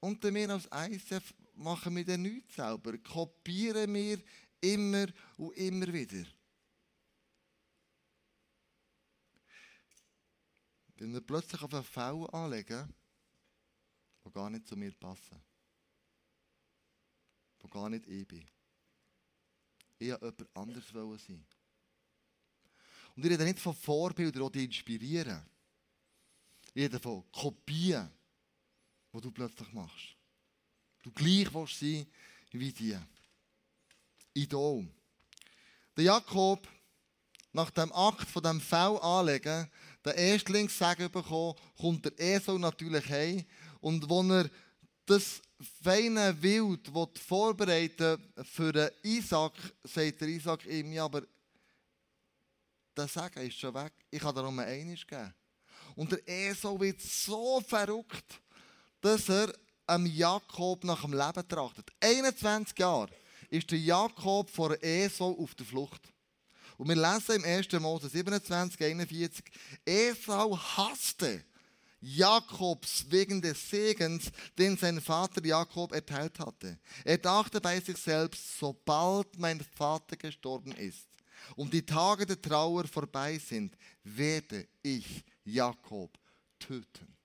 Und 0.00 0.22
wir 0.22 0.50
als 0.50 0.68
ICF 0.70 1.32
machen 1.54 1.96
wir 1.96 2.04
dann 2.04 2.22
nichts 2.22 2.56
selber. 2.56 2.96
Kopieren 2.98 3.94
wir 3.94 4.18
immer 4.60 5.06
und 5.38 5.56
immer 5.56 5.92
wieder. 5.92 6.26
Wenn 10.96 11.12
wir 11.12 11.20
plötzlich 11.20 11.60
auf 11.62 11.74
einen 11.74 11.84
Fell 11.84 12.26
anlegen, 12.32 12.92
die 14.24 14.30
gar 14.30 14.50
nicht 14.50 14.66
zu 14.66 14.76
mir 14.76 14.92
passen. 14.92 15.42
Die 17.62 17.68
gar 17.68 17.88
nicht 17.88 18.06
ich 18.06 18.26
bin. 18.26 18.46
Ich 19.98 20.10
wollte 20.10 20.44
jemand 20.54 20.56
anderes 20.56 20.88
sein. 21.26 21.44
Und 23.16 23.24
ich 23.24 23.30
rede 23.30 23.44
nicht 23.44 23.60
von 23.60 23.74
Vorbildern, 23.74 24.50
die 24.52 24.64
inspirieren. 24.64 25.42
Ich 26.74 26.82
rede 26.82 26.98
von 26.98 27.24
Kopien, 27.30 28.10
die 29.12 29.20
du 29.20 29.30
plötzlich 29.30 29.72
machst. 29.72 30.16
Du 31.02 31.12
gleich 31.12 31.52
willst 31.52 31.78
sein 31.78 32.06
wie 32.50 32.72
die. 32.72 32.98
Idol. 34.32 34.88
Der 35.96 36.04
Jakob, 36.04 36.66
nach 37.52 37.70
dem 37.70 37.92
Akt 37.92 38.28
von 38.28 38.42
dem 38.42 38.60
Fell 38.60 38.98
anlegen, 39.00 39.70
der 40.04 40.16
Erstlingssagen 40.16 41.10
bekommen, 41.10 41.54
kommt 41.78 42.04
der 42.04 42.12
Esau 42.18 42.58
natürlich 42.58 43.08
heim. 43.08 43.44
Und 43.80 44.08
wo 44.08 44.22
er 44.22 44.50
das 45.06 45.40
feine 45.82 46.40
Wild 46.42 46.90
vorbereiten 47.18 48.18
für 48.52 48.72
den 48.72 48.90
Isaac, 49.02 49.52
sagt 49.84 50.20
der 50.20 50.28
Isaac 50.28 50.66
ihm, 50.66 50.92
ja, 50.92 51.04
aber 51.04 51.22
der 52.96 53.08
Segen 53.08 53.46
ist 53.46 53.58
schon 53.58 53.74
weg. 53.74 53.92
Ich 54.10 54.20
kann 54.20 54.34
darum 54.34 54.58
einiges 54.58 55.06
geben. 55.06 55.34
Und 55.96 56.12
der 56.12 56.28
Esau 56.28 56.80
wird 56.80 57.00
so 57.00 57.60
verrückt, 57.60 58.40
dass 59.00 59.28
er 59.28 59.52
am 59.86 60.06
Jakob 60.06 60.84
nach 60.84 61.02
dem 61.02 61.12
Leben 61.12 61.48
trachtet. 61.48 61.90
21 62.00 62.78
Jahre 62.78 63.10
ist 63.50 63.70
der 63.70 63.78
Jakob 63.78 64.48
vor 64.50 64.76
Esau 64.82 65.36
auf 65.38 65.54
der 65.54 65.66
Flucht. 65.66 66.13
Und 66.76 66.88
wir 66.88 66.96
lesen 66.96 67.36
im 67.36 67.44
1. 67.44 67.72
Mose 67.80 68.08
27, 68.08 68.82
41, 68.82 69.44
Esau 69.84 70.56
hasste 70.56 71.44
Jakobs 72.00 73.06
wegen 73.08 73.40
des 73.40 73.70
Segens, 73.70 74.30
den 74.58 74.76
sein 74.76 75.00
Vater 75.00 75.44
Jakob 75.44 75.92
erteilt 75.92 76.38
hatte. 76.38 76.78
Er 77.04 77.18
dachte 77.18 77.60
bei 77.60 77.80
sich 77.80 77.96
selbst, 77.96 78.58
sobald 78.58 79.38
mein 79.38 79.60
Vater 79.60 80.16
gestorben 80.16 80.72
ist 80.72 81.08
und 81.56 81.72
die 81.72 81.84
Tage 81.84 82.26
der 82.26 82.40
Trauer 82.40 82.86
vorbei 82.86 83.38
sind, 83.38 83.76
werde 84.02 84.68
ich 84.82 85.24
Jakob 85.44 86.18
töten. 86.58 87.16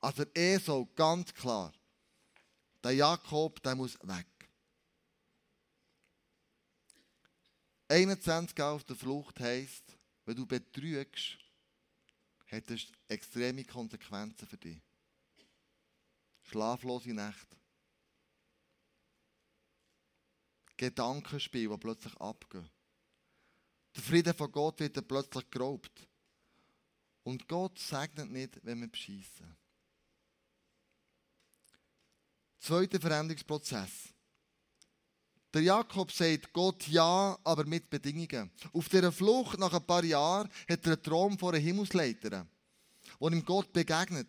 Also 0.00 0.24
Esau, 0.34 0.86
ganz 0.94 1.32
klar, 1.32 1.72
der 2.82 2.92
Jakob, 2.92 3.62
der 3.62 3.74
muss 3.74 3.98
weg. 4.02 4.26
21 7.90 8.60
auf 8.60 8.84
der 8.84 8.94
Flucht 8.94 9.40
heisst, 9.40 9.96
wenn 10.24 10.36
du 10.36 10.46
betrügst, 10.46 11.36
hat 12.46 12.70
das 12.70 12.86
extreme 13.08 13.64
Konsequenzen 13.64 14.46
für 14.46 14.56
dich. 14.56 14.80
Schlaflose 16.42 17.12
Nächte. 17.12 17.56
Gedankenspiele, 20.76 21.68
die 21.68 21.80
plötzlich 21.80 22.14
abgehen. 22.18 22.70
Der 23.96 24.02
Frieden 24.02 24.34
von 24.34 24.52
Gott 24.52 24.78
wird 24.78 25.08
plötzlich 25.08 25.50
geraubt. 25.50 26.08
Und 27.24 27.48
Gott 27.48 27.76
segnet 27.78 28.30
nicht, 28.30 28.64
wenn 28.64 28.80
wir 28.80 28.88
bescheissen. 28.88 29.56
Zweiter 32.60 33.00
Veränderungsprozess. 33.00 34.14
Der 35.52 35.62
Jakob 35.62 36.12
sagt 36.12 36.52
Gott 36.52 36.86
ja, 36.86 37.36
aber 37.42 37.64
mit 37.64 37.90
Bedingungen. 37.90 38.50
Auf 38.72 38.88
dieser 38.88 39.10
Flucht 39.10 39.58
nach 39.58 39.72
ein 39.72 39.84
paar 39.84 40.04
Jahren 40.04 40.48
hat 40.68 40.86
er 40.86 40.92
einen 40.92 41.02
Traum 41.02 41.38
von 41.38 41.54
einer 41.54 41.62
Himmelsleiter, 41.62 42.46
wo 43.18 43.28
ihm 43.28 43.44
Gott 43.44 43.72
begegnet. 43.72 44.28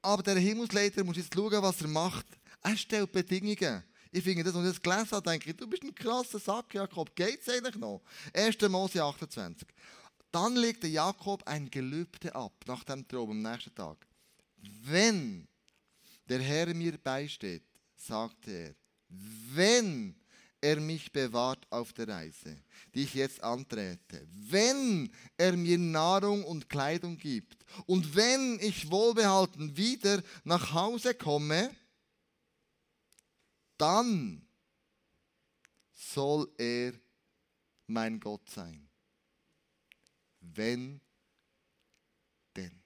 Aber 0.00 0.22
der 0.22 0.38
Himmelsleiter 0.38 1.04
muss 1.04 1.18
jetzt 1.18 1.34
schauen, 1.34 1.62
was 1.62 1.82
er 1.82 1.88
macht. 1.88 2.26
Er 2.62 2.76
stellt 2.76 3.12
Bedingungen. 3.12 3.84
Ich 4.12 4.24
finde 4.24 4.42
das, 4.42 4.54
und 4.54 4.64
ich 4.64 4.72
das 4.72 4.82
gelesen 4.82 5.10
habe, 5.12 5.30
denke 5.30 5.50
ich, 5.50 5.56
du 5.56 5.68
bist 5.68 5.82
ein 5.82 5.94
krasser 5.94 6.38
Sack, 6.38 6.74
Jakob. 6.74 7.14
Geht 7.14 7.42
es 7.42 7.48
eigentlich 7.48 7.76
noch? 7.76 8.02
1. 8.32 8.60
Mose 8.68 9.02
28. 9.02 9.68
Dann 10.32 10.56
legte 10.56 10.86
Jakob 10.86 11.46
ein 11.46 11.70
Gelübde 11.70 12.34
ab, 12.34 12.52
nach 12.66 12.82
dem 12.84 13.06
Traum 13.06 13.30
am 13.30 13.42
nächsten 13.42 13.74
Tag. 13.74 14.06
Wenn 14.82 15.46
der 16.28 16.40
Herr 16.40 16.72
mir 16.74 16.96
beisteht, 16.98 17.64
sagte 17.94 18.50
er, 18.50 18.74
wenn 19.08 20.19
er 20.60 20.80
mich 20.80 21.12
bewahrt 21.12 21.66
auf 21.70 21.92
der 21.92 22.08
Reise, 22.08 22.62
die 22.94 23.02
ich 23.02 23.14
jetzt 23.14 23.42
antrete, 23.42 24.26
wenn 24.30 25.10
er 25.36 25.56
mir 25.56 25.78
Nahrung 25.78 26.44
und 26.44 26.68
Kleidung 26.68 27.16
gibt 27.16 27.64
und 27.86 28.14
wenn 28.14 28.58
ich 28.60 28.90
wohlbehalten 28.90 29.76
wieder 29.76 30.22
nach 30.44 30.72
Hause 30.72 31.14
komme, 31.14 31.74
dann 33.78 34.46
soll 35.92 36.52
er 36.58 36.92
mein 37.86 38.20
Gott 38.20 38.48
sein. 38.48 38.88
Wenn 40.40 41.00
denn. 42.56 42.82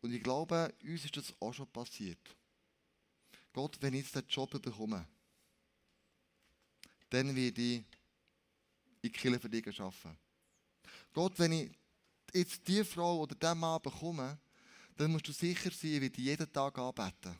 Und 0.00 0.12
ich 0.12 0.22
glaube, 0.22 0.74
uns 0.82 1.04
ist 1.04 1.16
das 1.16 1.34
auch 1.40 1.52
schon 1.52 1.66
passiert. 1.68 2.36
Gott, 3.54 3.78
wenn 3.80 3.94
ich 3.94 4.02
jetzt 4.02 4.16
den 4.16 4.26
Job 4.26 4.50
bekomme, 4.50 5.06
dann 7.08 7.34
werde 7.34 7.62
ich 7.62 7.84
in 9.00 9.12
Kirche 9.12 9.38
für 9.38 9.48
dich 9.48 9.80
arbeiten. 9.80 10.18
Gott, 11.12 11.38
wenn 11.38 11.52
ich 11.52 11.70
jetzt 12.32 12.66
die 12.66 12.82
Frau 12.82 13.20
oder 13.20 13.36
diesen 13.36 13.58
Mann 13.58 13.80
bekomme, 13.80 14.36
dann 14.96 15.12
musst 15.12 15.28
du 15.28 15.32
sicher 15.32 15.70
sein, 15.70 15.92
ich 15.92 16.00
werde 16.00 16.20
jeden 16.20 16.52
Tag 16.52 16.76
anbeten. 16.76 17.38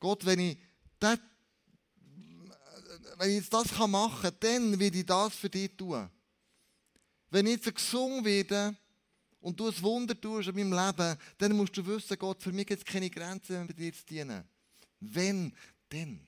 Gott, 0.00 0.26
wenn 0.26 0.40
ich, 0.40 0.58
das, 0.98 1.20
wenn 3.18 3.30
ich 3.30 3.36
jetzt 3.36 3.54
das 3.54 3.78
machen 3.86 4.22
kann, 4.22 4.36
dann 4.40 4.80
werde 4.80 4.98
ich 4.98 5.06
das 5.06 5.36
für 5.36 5.48
dich 5.48 5.70
tun. 5.76 6.10
Wenn 7.30 7.46
ich 7.46 7.64
jetzt 7.64 7.72
gesungen 7.76 8.24
werde 8.24 8.76
und 9.40 9.58
du 9.58 9.68
ein 9.68 9.82
Wunder 9.82 10.20
tust 10.20 10.48
in 10.48 10.68
meinem 10.68 10.72
Leben, 10.72 11.16
dann 11.38 11.56
musst 11.56 11.76
du 11.76 11.86
wissen, 11.86 12.18
Gott, 12.18 12.42
für 12.42 12.50
mich 12.50 12.66
gibt 12.66 12.80
es 12.80 12.92
keine 12.92 13.08
Grenzen, 13.08 13.54
wenn 13.54 13.68
wir 13.68 13.74
dir 13.76 13.92
zu 13.92 14.04
dienen. 14.04 14.53
Wenn 15.12 15.54
denn? 15.90 16.26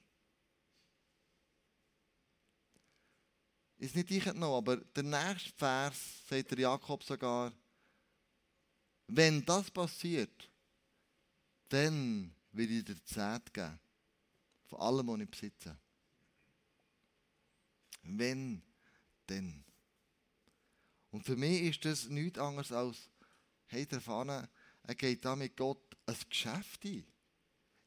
Ist 3.78 3.94
nicht 3.94 4.10
ich 4.10 4.24
noch, 4.34 4.56
aber 4.56 4.76
der 4.76 5.02
nächste 5.02 5.52
Vers 5.56 6.26
sagt 6.28 6.50
der 6.50 6.60
Jakob 6.60 7.04
sogar, 7.04 7.52
wenn 9.08 9.44
das 9.44 9.70
passiert, 9.70 10.50
dann 11.68 12.34
will 12.52 12.70
ich 12.70 12.84
dir 12.84 13.02
Zeit 13.04 13.52
geben. 13.52 13.78
Von 14.66 14.80
allem, 14.80 15.06
was 15.06 15.20
ich 15.20 15.30
besitze. 15.30 15.78
Wenn, 18.02 18.62
denn. 19.28 19.64
Und 21.10 21.24
für 21.24 21.36
mich 21.36 21.62
ist 21.62 21.84
das 21.84 22.08
nichts 22.08 22.38
anderes 22.38 22.72
als, 22.72 23.08
hey, 23.66 23.86
der 23.86 24.00
Fahne, 24.00 24.48
er 24.82 24.94
geht 24.94 25.24
da 25.24 25.36
mit 25.36 25.56
Gott 25.56 25.96
ein 26.06 26.16
Geschäft 26.28 26.84
ein. 26.84 27.04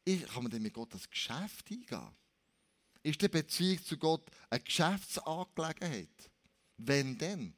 Kann 0.06 0.44
man 0.44 0.52
denn 0.52 0.62
mit 0.62 0.74
Gott 0.74 0.94
das 0.94 1.10
Geschäft 1.10 1.70
eingehen? 1.70 2.16
Ist 3.04 3.22
die 3.22 3.28
Beziehung 3.28 3.84
zu 3.84 3.98
Gott 3.98 4.30
eine 4.50 4.62
Geschäftsangelegenheit? 4.62 6.30
Wenn 6.78 7.18
denn? 7.18 7.54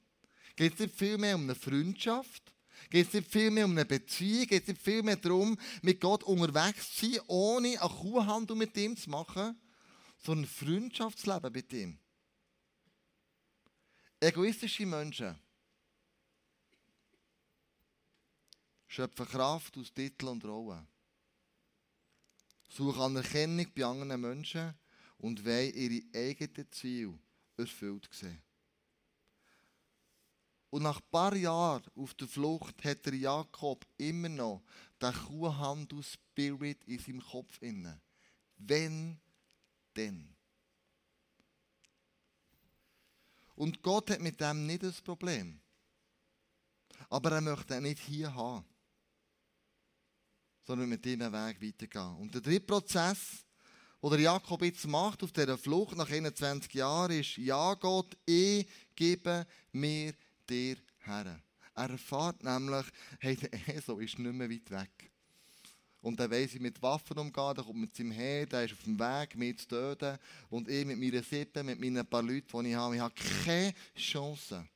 Geht 0.55 0.73
es 0.73 0.79
nicht 0.79 0.95
vielmehr 0.95 1.35
um 1.35 1.43
eine 1.43 1.55
Freundschaft? 1.55 2.53
Geht 2.89 3.07
es 3.07 3.13
nicht 3.13 3.31
vielmehr 3.31 3.65
um 3.65 3.71
eine 3.71 3.85
Beziehung? 3.85 4.47
Geht 4.47 4.63
es 4.63 4.67
nicht 4.69 4.81
vielmehr 4.81 5.15
darum, 5.15 5.57
mit 5.81 6.01
Gott 6.01 6.23
unterwegs 6.23 6.93
zu 6.95 7.05
sein, 7.05 7.21
ohne 7.27 7.81
eine 7.81 7.89
Kuhhandel 7.89 8.55
mit 8.55 8.75
ihm 8.77 8.97
zu 8.97 9.09
machen, 9.09 9.59
sondern 10.17 10.49
Freundschaftsleben 10.49 11.51
mit 11.51 11.71
ihm? 11.73 11.97
Egoistische 14.19 14.85
Menschen 14.85 15.35
schöpfen 18.87 19.25
Kraft 19.25 19.77
aus 19.77 19.93
Titel 19.93 20.27
und 20.27 20.43
Rollen 20.43 20.85
suchen 22.71 23.01
Anerkennung 23.01 23.67
bei 23.75 23.85
anderen 23.85 24.21
Menschen 24.21 24.73
und 25.17 25.45
wollen 25.45 25.73
ihre 25.73 26.03
eigenen 26.15 26.71
Ziele 26.71 27.19
erfüllt 27.57 28.09
sehen. 28.11 28.41
Und 30.69 30.83
nach 30.83 31.01
ein 31.01 31.11
paar 31.11 31.35
Jahren 31.35 31.83
auf 31.95 32.13
der 32.13 32.29
Flucht 32.29 32.81
hat 32.85 33.05
der 33.05 33.15
Jakob 33.15 33.85
immer 33.97 34.29
noch 34.29 34.63
den 35.01 35.13
Kuhhandel-Spirit 35.13 36.85
in 36.85 36.99
seinem 36.99 37.21
Kopf 37.21 37.61
inne. 37.61 37.99
Wenn 38.55 39.19
denn? 39.97 40.33
Und 43.55 43.83
Gott 43.83 44.11
hat 44.11 44.21
mit 44.21 44.39
dem 44.39 44.65
nicht 44.65 44.83
das 44.83 45.01
Problem. 45.01 45.59
Aber 47.09 47.33
er 47.33 47.41
möchte 47.41 47.75
ihn 47.75 47.83
nicht 47.83 47.99
hier 47.99 48.33
haben, 48.33 48.65
sondern 50.65 50.89
mit 50.89 51.03
diesem 51.03 51.21
Weg 51.21 51.61
weitergehen. 51.61 52.15
Und 52.17 52.33
der 52.33 52.41
dritte 52.41 52.65
Prozess, 52.65 53.45
den 54.01 54.19
Jakob 54.19 54.63
jetzt 54.63 54.87
macht 54.87 55.23
auf 55.23 55.31
dieser 55.31 55.57
Flucht 55.57 55.95
nach 55.95 56.09
21 56.09 56.73
Jahren, 56.73 57.11
ist, 57.11 57.37
ja 57.37 57.73
Gott, 57.75 58.17
ich 58.25 58.67
gebe 58.95 59.45
mir 59.71 60.13
dir 60.49 60.77
her. 60.99 61.41
Er 61.75 61.89
erfährt 61.89 62.43
nämlich, 62.43 62.85
hey, 63.19 63.35
der 63.35 63.75
Esau 63.75 63.99
ist 63.99 64.19
nicht 64.19 64.33
mehr 64.33 64.49
weit 64.49 64.71
weg. 64.71 65.11
Und 66.01 66.19
er 66.19 66.31
weiss, 66.31 66.53
wie 66.55 66.59
mit 66.59 66.81
Waffen 66.81 67.17
umgehen, 67.17 67.53
der 67.55 67.63
kommt 67.63 67.79
mit 67.79 67.95
seinem 67.95 68.11
Heer, 68.11 68.47
der 68.47 68.65
ist 68.65 68.73
auf 68.73 68.83
dem 68.83 68.99
Weg, 68.99 69.35
mich 69.35 69.59
zu 69.59 69.67
töten. 69.67 70.17
Und 70.49 70.67
ich 70.67 70.85
mit 70.85 70.99
meiner 70.99 71.21
Sippe, 71.21 71.63
mit 71.63 71.79
meinen 71.79 72.05
paar 72.07 72.23
Leuten, 72.23 72.63
die 72.63 72.69
ich 72.69 72.75
habe, 72.75 72.95
ich 72.95 73.01
habe 73.01 73.13
keine 73.45 73.73
Chance. 73.95 74.67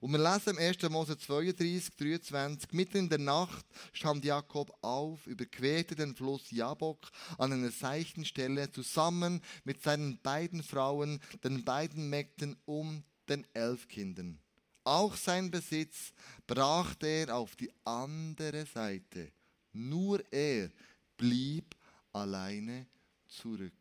Und 0.00 0.12
wir 0.12 0.18
lesen 0.18 0.56
im 0.56 0.58
1. 0.58 0.82
Mose 0.88 1.18
32, 1.18 1.94
23, 1.94 2.72
mitten 2.72 2.96
in 2.96 3.08
der 3.10 3.18
Nacht 3.18 3.66
stand 3.92 4.24
Jakob 4.24 4.72
auf, 4.80 5.26
überquerte 5.26 5.94
den 5.94 6.16
Fluss 6.16 6.50
Jabok 6.50 7.10
an 7.36 7.52
einer 7.52 7.70
seichten 7.70 8.24
Stelle, 8.24 8.72
zusammen 8.72 9.42
mit 9.64 9.82
seinen 9.82 10.18
beiden 10.22 10.62
Frauen, 10.62 11.20
den 11.44 11.64
beiden 11.64 12.08
Mägden 12.08 12.56
um 12.64 13.04
den 13.28 13.46
elf 13.52 13.88
Kindern. 13.88 14.38
Auch 14.84 15.14
sein 15.16 15.50
Besitz 15.50 16.14
brachte 16.46 17.06
er 17.06 17.36
auf 17.36 17.54
die 17.56 17.70
andere 17.84 18.64
Seite. 18.64 19.30
Nur 19.72 20.24
er 20.32 20.70
blieb 21.18 21.76
alleine 22.14 22.86
zurück. 23.28 23.74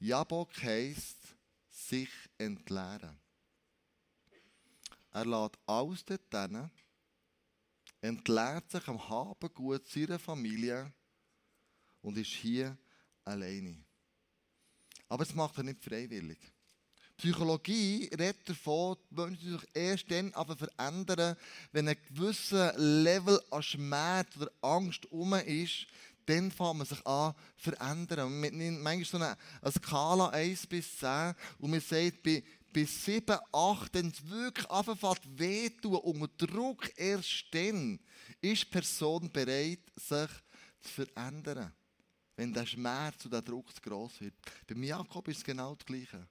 Jabok 0.00 0.50
heißt 0.60 1.36
sich 1.70 2.10
entleeren. 2.38 3.16
Er 5.16 5.24
lädt 5.24 5.56
alles 5.64 6.04
dort 6.04 6.30
hin, 6.30 6.70
entleert 8.02 8.70
sich 8.70 8.86
am 8.86 9.08
Habengut 9.08 9.88
seiner 9.88 10.18
Familie 10.18 10.92
und 12.02 12.18
ist 12.18 12.32
hier 12.32 12.76
alleine. 13.24 13.82
Aber 15.08 15.24
das 15.24 15.34
macht 15.34 15.56
er 15.56 15.62
nicht 15.62 15.82
freiwillig. 15.82 16.36
Psychologie 17.16 18.10
redet 18.12 18.46
davon, 18.46 18.98
die 19.10 19.14
Menschen 19.14 19.58
sich 19.58 19.68
erst 19.72 20.10
dann 20.10 20.32
verändern, 20.32 21.34
wenn 21.72 21.88
ein 21.88 21.96
gewisser 22.10 22.74
Level 22.76 23.40
an 23.50 23.62
Schmerz 23.62 24.36
oder 24.36 24.52
Angst 24.60 25.10
um 25.10 25.32
ist, 25.32 25.86
dann 26.26 26.50
fängt 26.50 26.76
man 26.76 26.86
sich 26.86 27.06
an 27.06 27.34
zu 27.56 27.70
verändern. 27.70 28.38
Man 28.38 28.54
nimmt 28.54 28.82
manchmal 28.82 29.04
so 29.04 29.16
eine, 29.16 29.38
eine 29.62 29.72
Skala 29.72 30.28
1 30.28 30.66
bis 30.66 30.98
10 30.98 31.34
und 31.60 31.70
man 31.70 31.80
sagt, 31.80 32.22
bei, 32.22 32.42
bei 32.76 32.84
7, 32.84 33.38
8, 33.52 33.94
wenn 33.94 34.08
es 34.08 34.28
wirklich 34.28 34.70
anfängt 34.70 35.38
wehtun, 35.38 35.94
unter 35.94 36.46
Druck 36.46 36.92
erst 36.96 37.46
dann, 37.52 37.98
ist 38.40 38.64
die 38.64 38.70
Person 38.70 39.32
bereit, 39.32 39.80
sich 39.96 40.30
zu 40.80 40.88
verändern. 40.92 41.72
Wenn 42.36 42.52
der 42.52 42.66
Schmerz 42.66 43.24
und 43.24 43.32
der 43.32 43.40
Druck 43.40 43.74
zu 43.74 43.80
gross 43.80 44.20
wird. 44.20 44.34
Bei 44.66 44.74
Jakob 44.74 45.26
ist 45.28 45.38
es 45.38 45.44
genau 45.44 45.74
das 45.74 45.86
Gleiche 45.86 46.28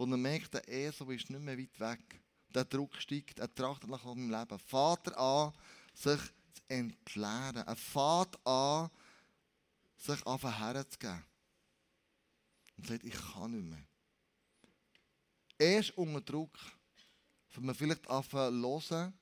wo 0.00 0.06
er 0.06 0.16
merkt, 0.16 0.54
der 0.54 0.66
Esel 0.66 1.12
ist 1.12 1.28
nicht 1.28 1.42
mehr 1.42 1.58
weit 1.58 1.78
weg. 1.78 2.20
Der 2.48 2.64
Druck 2.64 2.96
steigt, 2.96 3.38
er 3.38 3.54
trachtet 3.54 3.90
nach 3.90 4.02
seinem 4.02 4.30
Leben. 4.30 4.58
Vater 4.58 5.18
an, 5.18 5.52
sich 5.92 6.20
zu 6.20 6.62
entleeren. 6.68 7.66
Er 7.66 7.76
fährt 7.76 8.46
an, 8.46 8.88
sich 9.98 10.26
einfach 10.26 10.58
herzugeben. 10.58 11.22
Und 12.78 12.86
sagt, 12.86 13.04
ich 13.04 13.12
kann 13.12 13.50
nicht 13.50 13.68
mehr. 13.68 13.89
Erst 15.60 15.90
unter 15.98 16.22
Druck, 16.22 16.58
wenn 17.52 17.66
man 17.66 17.74
vielleicht 17.74 18.08
anfangen 18.08 18.62
hören, 18.62 19.12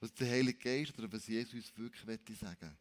was 0.00 0.12
der 0.14 0.28
Heilige 0.28 0.58
Geist 0.58 0.98
oder 0.98 1.12
was 1.12 1.28
Jesus 1.28 1.76
wirklich 1.76 2.38
sagen 2.40 2.60
will. 2.60 2.76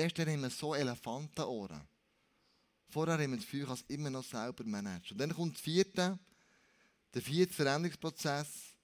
Erst 0.00 0.16
dann 0.16 0.28
haben 0.28 0.42
wir 0.42 0.50
so 0.50 0.76
Elefantenohren. 0.76 1.82
Vorher 2.88 3.18
haben 3.18 3.32
wir 3.32 3.38
das 3.38 3.52
ich 3.52 3.68
es 3.68 3.82
immer 3.88 4.10
noch 4.10 4.22
selber 4.22 4.62
managen. 4.62 5.12
Und 5.12 5.18
dann 5.18 5.34
kommt 5.34 5.54
das 5.56 5.62
vierte, 5.62 6.18
der 7.12 7.22
vierte 7.22 7.52
Veränderungsprozess, 7.52 8.74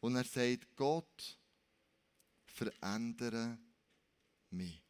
wo 0.00 0.10
er 0.10 0.24
sagt, 0.24 0.76
Gott, 0.76 1.38
verändere 2.44 3.58
mich. 4.50 4.80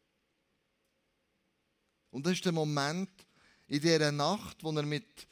Und 2.11 2.27
das 2.27 2.35
ist 2.35 2.45
der 2.45 2.53
Moment 2.53 3.11
in 3.69 3.81
dieser 3.81 4.13
Nacht, 4.13 4.63
wo 4.63 4.71
er 4.73 4.83
mit, 4.83 5.27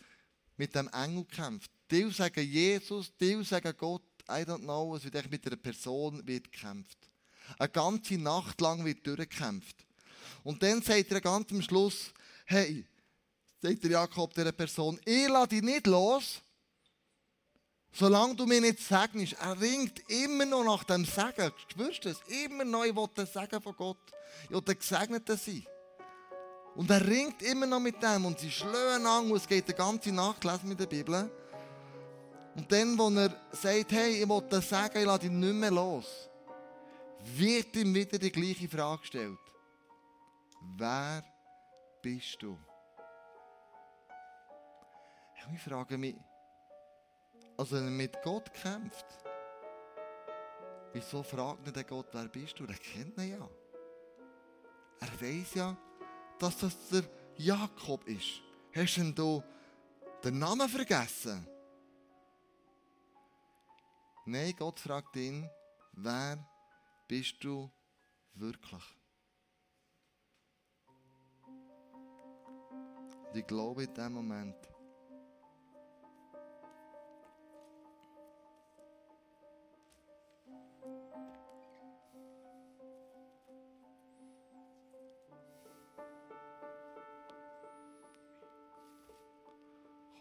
mit 0.59 0.75
dem 0.75 0.89
Engel 0.89 1.25
kämpft. 1.25 1.71
Die 1.91 2.11
sagen 2.11 2.47
Jesus, 2.47 3.11
die 3.17 3.43
sagen 3.45 3.75
Gott, 3.79 4.03
I 4.29 4.43
don't 4.43 4.59
know, 4.59 4.95
es 4.95 5.05
wird 5.05 5.31
mit 5.31 5.47
einer 5.47 5.57
Person 5.57 6.27
wird 6.27 6.53
gekämpft. 6.53 6.99
Eine 7.59 7.71
ganze 7.71 8.19
Nacht 8.19 8.61
lang 8.61 8.85
wird 8.85 9.07
durchgekämpft. 9.07 9.77
Und 10.45 10.63
dann 10.63 10.83
sagt 10.83 11.11
er 11.11 11.21
ganz 11.23 11.51
am 11.51 11.63
Schluss, 11.63 12.13
hey, 12.45 12.85
sagt 13.63 13.83
der 13.85 13.93
Jakob 13.93 14.35
dieser 14.35 14.53
Person, 14.53 15.01
ich 15.07 15.29
lasse 15.29 15.49
dich 15.49 15.63
nicht 15.63 15.87
los, 15.87 16.43
solange 17.93 18.37
du 18.37 18.45
mir 18.45 18.61
nicht 18.61 18.81
segnest. 18.81 19.35
Er 19.41 19.59
ringt 19.59 20.01
immer 20.11 20.45
noch 20.45 20.65
nach 20.65 20.85
dem 20.85 21.07
Segen. 21.07 21.53
Spürst 21.69 22.05
du 22.05 22.11
das? 22.11 22.21
Immer 22.45 22.65
noch, 22.65 22.85
ich 22.85 22.95
will 22.95 23.09
den 23.17 23.27
Segen 23.27 23.63
von 23.63 23.75
Gott. 23.75 23.99
Ich 24.45 24.51
will 24.51 24.61
der 24.61 24.75
Gesegnete 24.75 25.37
sein. 25.37 25.67
Und 26.79 26.89
er 26.93 27.05
ringt 27.05 27.43
immer 27.43 27.67
noch 27.67 27.81
mit 27.81 28.01
dem 28.01 28.25
und 28.25 28.39
sie 28.39 28.53
schlöen 28.53 29.05
an 29.05 29.29
und 29.29 29.37
es 29.37 29.49
geht 29.49 29.67
die 29.67 29.75
ganze 29.75 30.13
Nacht, 30.13 30.45
lesen 30.45 30.69
mit 30.69 30.79
der 30.79 30.87
Bibel. 30.87 31.29
Und 32.55 32.71
dann, 32.71 32.97
wo 32.97 33.11
er 33.11 33.35
sagt, 33.51 33.91
hey, 33.91 34.23
ich 34.23 34.29
will 34.29 34.43
den 34.43 34.63
Segen, 34.63 34.99
ich 34.99 35.05
lasse 35.05 35.19
dich 35.23 35.31
nicht 35.33 35.55
mehr 35.55 35.73
los, 35.73 36.31
wird 37.35 37.75
ihm 37.75 37.93
wieder 37.93 38.17
die 38.17 38.31
gleiche 38.31 38.69
Frage 38.69 39.01
gestellt. 39.01 39.41
Wer 40.77 41.25
bist 42.01 42.41
du? 42.41 42.57
Ich 45.53 45.61
frage 45.61 45.99
mich, 45.99 46.15
also 47.57 47.75
wenn 47.75 47.87
er 47.87 47.91
mit 47.91 48.23
Gott 48.23 48.55
kämpft, 48.55 49.07
wieso 50.93 51.25
fragt 51.25 51.65
nicht 51.65 51.75
der 51.75 51.83
Gott, 51.83 52.07
wer 52.13 52.29
bist 52.29 52.57
du? 52.61 52.67
Er 52.67 52.75
kennt 52.75 53.19
ihn 53.19 53.33
ja. 53.33 53.49
Er 55.01 55.21
weiß 55.21 55.55
ja, 55.55 55.77
dass 56.39 56.59
das 56.59 56.89
der 56.89 57.05
Jakob 57.37 58.07
ist. 58.07 58.43
Hast 58.75 58.97
du 58.97 59.13
denn 59.13 59.43
den 60.25 60.39
Namen 60.39 60.69
vergessen? 60.69 61.47
Nein, 64.27 64.55
Gott 64.59 64.79
fragt 64.79 65.17
ihn, 65.17 65.49
wer 65.93 66.39
bist 67.07 67.37
du 67.43 67.71
wirklich? 68.35 68.83
Ich 73.35 73.47
glaube 73.47 73.85
in 73.85 73.95
dem 73.95 74.13
Moment, 74.13 74.57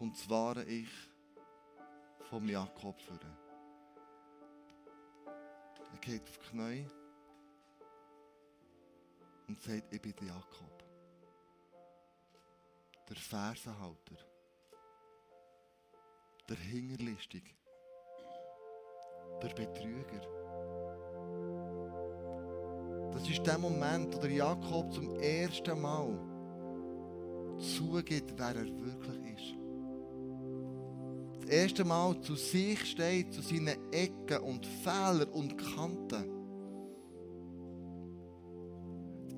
kommt 0.08 0.18
das 0.20 0.30
wahre 0.30 0.64
Ich 0.64 0.88
vom 2.30 2.48
Jakob 2.48 2.98
führen. 3.00 3.36
Er 5.92 5.98
geht 6.00 6.22
auf 6.22 6.38
die 6.38 6.48
Knie 6.50 6.86
und 9.48 9.60
sagt, 9.60 9.92
ich 9.92 10.00
bin 10.00 10.14
der 10.20 10.28
Jakob 10.28 10.84
der 13.08 13.16
Fersenhalter, 13.16 14.16
der 16.48 16.56
Hingerlistig, 16.56 17.54
der 19.42 19.48
Betrüger. 19.48 20.20
Das 23.12 23.28
ist 23.28 23.46
der 23.46 23.58
Moment, 23.58 24.14
wo 24.14 24.20
der 24.20 24.30
Jakob 24.30 24.92
zum 24.92 25.18
ersten 25.20 25.80
Mal 25.80 26.18
zugeht, 27.58 28.34
wer 28.36 28.56
er 28.56 28.66
wirklich 28.66 29.34
ist. 29.34 29.57
Das 31.48 31.56
erste 31.56 31.82
Mal 31.82 32.20
zu 32.20 32.34
sich 32.34 32.78
steht, 32.84 33.32
zu 33.32 33.40
seinen 33.40 33.90
Ecken 33.90 34.38
und 34.42 34.66
Fehlern 34.66 35.30
und 35.32 35.56
Kanten 35.56 36.38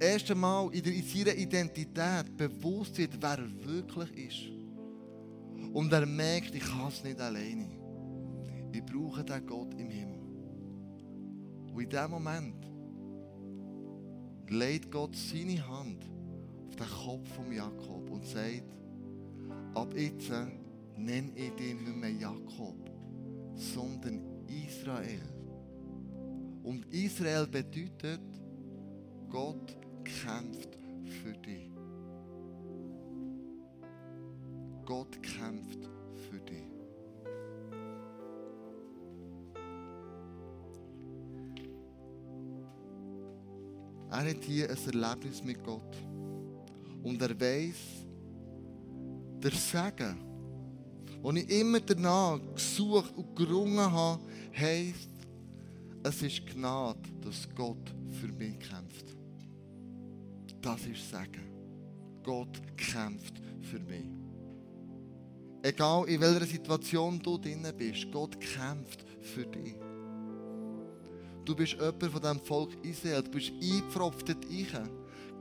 erste 0.01 0.35
Mal 0.35 0.75
in, 0.75 1.05
seiner 1.05 1.37
Identität 1.37 2.37
bewusst 2.37 2.99
wird, 2.99 3.21
wer 3.21 3.39
er 3.39 3.65
wirklich 3.65 4.27
ist. 4.27 5.73
Und 5.73 5.93
er 5.93 6.05
merkt, 6.05 6.53
ich 6.53 6.63
kann 6.63 6.89
es 6.89 7.05
nicht 7.05 7.21
alleine. 7.21 7.69
ich 8.73 8.85
brauche 8.85 9.23
den 9.23 9.47
Gott 9.47 9.73
im 9.75 9.89
Himmel. 9.89 10.19
Und 11.73 11.81
in 11.81 11.89
diesem 11.89 12.11
Moment 12.11 12.67
legt 14.49 14.91
Gott 14.91 15.15
seine 15.15 15.65
Hand 15.69 16.11
auf 16.67 16.75
den 16.75 16.87
Kopf 16.87 17.29
von 17.37 17.53
Jakob 17.53 18.11
und 18.11 18.27
sagt, 18.27 18.75
ab 19.75 19.95
jetzt 19.97 20.33
nenne 21.05 21.33
ich 21.35 21.51
dich 21.53 21.75
nicht 21.75 21.97
mehr 21.97 22.11
Jakob, 22.11 22.91
sondern 23.55 24.21
Israel. 24.47 25.23
Und 26.63 26.87
Israel 26.93 27.47
bedeutet, 27.47 28.21
Gott 29.29 29.77
kämpft 30.05 30.79
für 31.05 31.33
dich. 31.33 31.71
Gott 34.85 35.23
kämpft 35.23 35.89
für 36.29 36.41
dich. 36.41 36.65
Er 44.11 44.29
hat 44.29 44.45
hier 44.45 44.69
ein 44.69 45.03
Erlebnis 45.03 45.43
mit 45.45 45.63
Gott. 45.63 45.97
Und 47.03 47.23
er 47.23 47.41
weiß, 47.41 47.77
der 49.43 49.53
Segen, 49.53 50.30
den 51.23 51.37
ich 51.37 51.51
immer 51.51 51.81
danach 51.81 52.39
gesucht 52.55 53.17
und 53.17 53.37
gerungen 53.37 53.93
habe, 53.93 54.23
heisst, 54.57 55.11
es 56.03 56.23
ist 56.23 56.47
Gnade, 56.47 57.01
dass 57.21 57.49
Gott 57.55 57.95
für 58.21 58.29
mich 58.29 58.59
kämpft. 58.59 59.17
Das 60.63 60.81
ist 60.87 61.11
Segen. 61.11 61.51
Gott 62.23 62.61
kämpft 62.77 63.35
für 63.61 63.81
mich. 63.81 64.09
Egal 65.63 66.09
in 66.09 66.21
welcher 66.21 66.47
Situation 66.47 67.19
du 67.19 67.37
drin 67.37 67.67
bist, 67.77 68.11
Gott 68.11 68.41
kämpft 68.41 69.05
für 69.21 69.47
dich. 69.47 69.75
Du 71.45 71.55
bist 71.55 71.73
jemand 71.73 72.03
von 72.03 72.21
diesem 72.21 72.41
Volk 72.41 72.85
Israel. 72.85 73.23
Du 73.23 73.31
bist 73.31 73.53
eingepfropft 73.61 74.29
rein. 74.29 74.91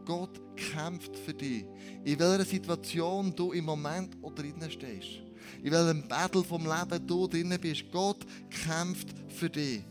Gott 0.06 0.42
kämpft 0.56 1.16
für 1.16 1.34
dich. 1.34 1.66
In 2.04 2.20
welcher 2.20 2.46
Situation 2.46 3.34
du 3.36 3.52
im 3.52 3.66
Moment 3.66 4.18
drin 4.36 4.60
stehst. 4.70 5.29
In 5.64 5.72
welchem 5.72 6.08
Battle 6.08 6.44
vom 6.44 6.64
Leben 6.64 7.08
du 7.08 7.28
drin 7.28 7.56
bist. 7.62 7.92
Gott 7.92 8.26
kämpft 8.50 9.08
für 9.28 9.50
dich. 9.50 9.82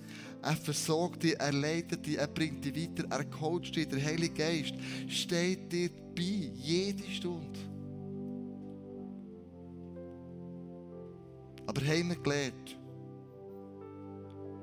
Er 0.43 0.57
versorgt 0.57 1.25
dich, 1.25 1.39
er 1.39 1.53
leitet 1.53 2.07
dich, 2.07 2.17
er 2.17 2.29
bringt 2.29 2.65
dich 2.65 2.75
weiter, 2.75 3.09
er 3.11 3.25
coacht 3.25 3.75
dich. 3.75 3.89
Der 3.89 4.03
Heilige 4.05 4.35
Geist 4.35 4.75
steht 5.09 5.73
dir 5.73 5.91
bei, 6.15 6.51
jede 6.55 7.03
Stunde. 7.11 7.59
Aber 11.67 11.83
haben 11.83 12.09
wir 12.09 12.17
gelernt, 12.17 12.79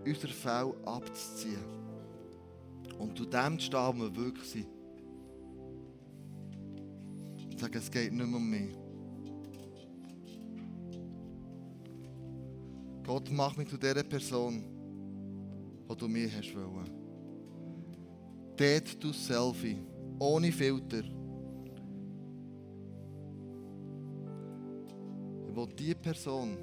unser 0.05 0.27
Fell 0.29 0.73
abzuziehen. 0.86 1.75
Und 2.97 3.17
zu 3.17 3.25
dem 3.25 3.60
zu 3.60 3.65
stehen, 3.65 3.93
wo 3.95 4.03
wir 4.03 4.15
wirklich 4.15 4.49
sind. 4.49 4.67
Und 7.51 7.60
sagen, 7.60 7.77
es 7.77 7.91
geht 7.91 8.13
nicht 8.13 8.25
mehr 8.25 8.38
um 8.38 8.49
mich. 8.49 8.84
Gott, 13.05 13.29
mach 13.31 13.55
mich 13.55 13.69
zu 13.69 13.77
der 13.77 14.01
Person, 14.03 14.63
die 15.89 15.95
du 15.95 16.07
mir 16.07 16.29
hast 16.31 16.55
wollen. 16.55 16.89
Dort 18.57 19.03
du 19.03 19.11
Selfie, 19.11 19.77
ohne 20.19 20.51
Filter. 20.51 21.03
Ich 25.47 25.55
will 25.55 25.67
die 25.77 25.93
Person 25.93 26.57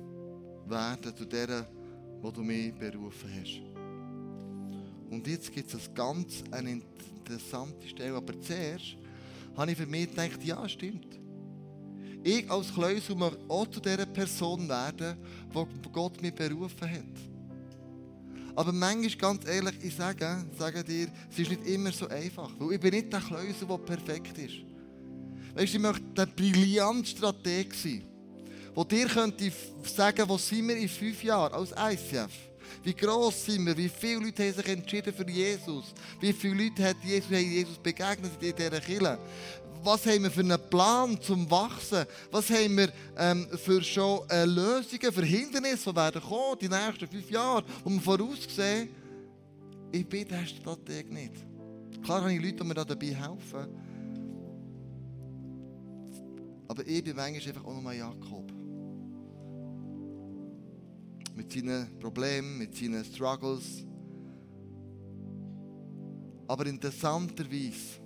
werden, 0.66 1.16
zu 1.16 1.24
der 1.24 1.66
wo 2.22 2.30
du 2.30 2.42
mich 2.42 2.72
berufen 2.74 3.30
hast. 3.40 3.60
Und 5.10 5.26
jetzt 5.26 5.52
gibt 5.52 5.74
es 5.74 5.92
ganz 5.92 6.42
eine 6.50 6.70
interessante 6.70 7.86
Stelle. 7.88 8.16
Aber 8.16 8.40
zuerst 8.40 8.96
habe 9.56 9.72
ich 9.72 9.76
für 9.76 9.86
mich 9.86 10.08
gedacht, 10.08 10.42
ja, 10.44 10.68
stimmt. 10.68 11.21
Ich 12.24 12.50
als 12.50 12.72
Kleusel 12.72 13.16
möchte 13.16 13.38
auch 13.48 13.66
zu 13.66 13.80
dieser 13.80 14.06
Person 14.06 14.68
werden, 14.68 15.16
wo 15.52 15.66
Gott 15.92 16.20
mich 16.22 16.34
berufen 16.34 16.90
hat. 16.90 17.02
Aber 18.54 18.72
manchmal, 18.72 19.16
ganz 19.16 19.46
ehrlich, 19.46 19.74
ich 19.82 19.96
sage, 19.96 20.44
sage 20.58 20.84
dir, 20.84 21.08
es 21.30 21.38
ist 21.38 21.50
nicht 21.50 21.66
immer 21.66 21.90
so 21.90 22.06
einfach. 22.08 22.50
Weil 22.58 22.74
ich 22.74 22.80
bin 22.80 22.94
nicht 22.94 23.12
der 23.12 23.20
Kleusel, 23.20 23.66
der 23.66 23.78
perfekt 23.78 24.38
ist. 24.38 24.54
Weißt 25.54 25.72
du, 25.72 25.76
ich 25.76 25.82
möchte 25.82 26.02
der 26.16 26.26
brillante 26.26 27.08
Strateg 27.08 27.74
sein 27.74 28.02
wo 28.74 28.84
dir 28.84 29.06
könnte 29.06 29.52
sagen, 29.84 30.28
wo 30.28 30.38
sind 30.38 30.68
wir 30.68 30.76
in 30.76 30.88
fünf 30.88 31.22
Jahren 31.22 31.52
als 31.52 31.72
ICF? 31.72 32.30
Wie 32.82 32.94
gross 32.94 33.44
sind 33.44 33.66
wir? 33.66 33.76
Wie 33.76 33.88
viele 33.88 34.24
Leute 34.24 34.44
haben 34.44 34.54
sich 34.54 34.68
entschieden 34.68 35.12
für 35.12 35.28
Jesus? 35.28 35.92
Wie 36.20 36.32
viele 36.32 36.64
Leute 36.64 36.82
hat 36.82 36.96
Jesus, 37.04 37.30
haben 37.30 37.50
Jesus 37.50 37.78
begegnet 37.78 38.32
in 38.40 38.56
dieser 38.56 38.80
Kirche? 38.80 39.18
Was 39.84 40.06
haben 40.06 40.22
wir 40.22 40.30
für 40.30 40.40
einen 40.40 40.60
Plan 40.70 41.20
zum 41.20 41.50
Wachsen? 41.50 42.04
Was 42.30 42.50
haben 42.50 42.76
wir 42.76 42.92
ähm, 43.16 43.48
für 43.56 43.82
schon 43.82 44.20
äh, 44.30 44.44
Lösungen, 44.44 45.12
für 45.12 45.24
Hindernisse, 45.24 45.90
die 45.90 45.96
werden 45.96 46.22
kommen, 46.22 46.58
die 46.60 46.68
nächsten 46.68 47.08
fünf 47.08 47.30
Jahre, 47.30 47.64
wo 47.82 47.90
wir 47.90 48.00
voraussehen? 48.00 48.88
Ich 49.90 50.08
bin 50.08 50.28
der 50.28 50.46
Strateg 50.46 51.10
nicht. 51.10 51.34
Klar 52.02 52.20
habe 52.20 52.32
ich 52.32 52.40
Leute, 52.40 52.56
die 52.56 52.64
mir 52.64 52.74
da 52.74 52.84
dabei 52.84 53.06
helfen. 53.06 53.66
Aber 56.68 56.86
ich 56.86 57.04
bin 57.04 57.16
manchmal 57.16 57.48
einfach 57.48 57.64
auch 57.64 57.74
nochmal 57.74 57.96
Jakob 57.96 58.50
mit 61.34 61.52
seinen 61.52 61.98
Problemen, 61.98 62.58
mit 62.58 62.74
seinen 62.74 63.04
Struggles. 63.04 63.84
Aber 66.46 66.66
interessanterweise, 66.66 68.01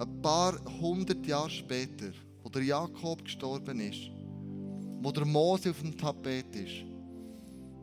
ein 0.00 0.22
paar 0.22 0.58
hundert 0.80 1.26
Jahre 1.26 1.50
später, 1.50 2.10
wo 2.42 2.48
der 2.48 2.62
Jakob 2.62 3.22
gestorben 3.22 3.80
ist, 3.80 4.10
wo 5.02 5.12
der 5.12 5.26
Mose 5.26 5.70
auf 5.70 5.80
dem 5.82 5.96
Tapet 5.96 6.56
ist, 6.56 6.86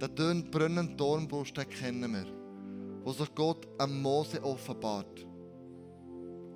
der 0.01 0.13
tönt 0.13 0.49
brennende 0.49 0.95
Dornbusch, 0.95 1.53
den 1.53 1.69
kennen 1.69 2.11
wir, 2.11 2.25
wo 3.03 3.13
sich 3.13 3.33
Gott 3.35 3.67
am 3.77 4.01
Mose 4.01 4.43
offenbart. 4.43 5.25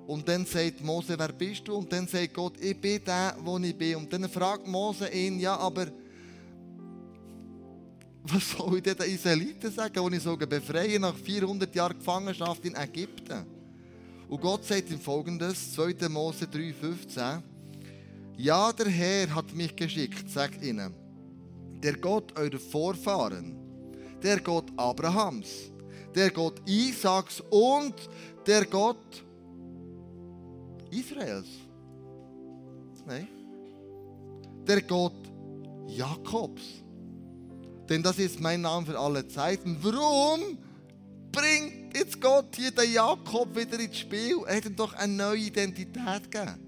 Und 0.08 0.28
dann 0.28 0.44
sagt 0.44 0.82
Mose, 0.82 1.16
wer 1.16 1.32
bist 1.32 1.68
du? 1.68 1.76
Und 1.76 1.92
dann 1.92 2.08
sagt 2.08 2.34
Gott, 2.34 2.60
ich 2.60 2.78
bin 2.80 3.00
der, 3.04 3.36
wo 3.40 3.56
ich 3.58 3.78
bin. 3.78 3.96
Und 3.96 4.12
dann 4.12 4.28
fragt 4.28 4.66
Mose 4.66 5.08
ihn, 5.08 5.38
ja, 5.38 5.56
aber 5.56 5.86
was 8.24 8.50
soll 8.50 8.78
ich 8.78 8.82
den 8.82 8.96
Israeliten 8.96 9.70
sagen, 9.70 10.10
die 10.10 10.16
ich 10.16 10.22
sogar 10.24 10.48
befreien 10.48 11.02
nach 11.02 11.14
400 11.14 11.72
Jahren 11.72 11.96
Gefangenschaft 11.96 12.64
in 12.64 12.74
Ägypten? 12.74 13.61
Und 14.32 14.40
Gott 14.40 14.64
sagt 14.64 14.90
ihm 14.90 14.98
folgendes, 14.98 15.74
2. 15.74 16.08
Mose 16.08 16.46
3,15 16.46 17.42
Ja, 18.38 18.72
der 18.72 18.88
Herr 18.88 19.34
hat 19.34 19.52
mich 19.52 19.76
geschickt, 19.76 20.30
sagt 20.30 20.64
ihnen, 20.64 20.94
der 21.82 21.98
Gott 21.98 22.34
eurer 22.38 22.58
Vorfahren, 22.58 23.54
der 24.22 24.40
Gott 24.40 24.72
Abrahams, 24.74 25.70
der 26.14 26.30
Gott 26.30 26.66
Isaaks 26.66 27.42
und 27.50 27.94
der 28.46 28.64
Gott 28.64 29.22
Israels. 30.90 31.48
Nein. 33.04 33.28
Der 34.66 34.80
Gott 34.80 35.30
Jakobs. 35.88 36.62
Denn 37.86 38.02
das 38.02 38.18
ist 38.18 38.40
mein 38.40 38.62
Name 38.62 38.86
für 38.86 38.98
alle 38.98 39.28
Zeiten. 39.28 39.76
Warum 39.82 40.56
bringt 41.32 41.96
jetzt 41.96 42.20
Gott 42.20 42.54
hier 42.54 42.70
den 42.70 42.92
Jakob 42.92 43.56
wieder 43.56 43.80
ins 43.80 43.98
Spiel? 43.98 44.38
Er 44.46 44.56
hat 44.56 44.66
ihm 44.66 44.76
doch 44.76 44.92
eine 44.94 45.12
neue 45.12 45.38
Identität 45.38 46.30
gegeben. 46.30 46.58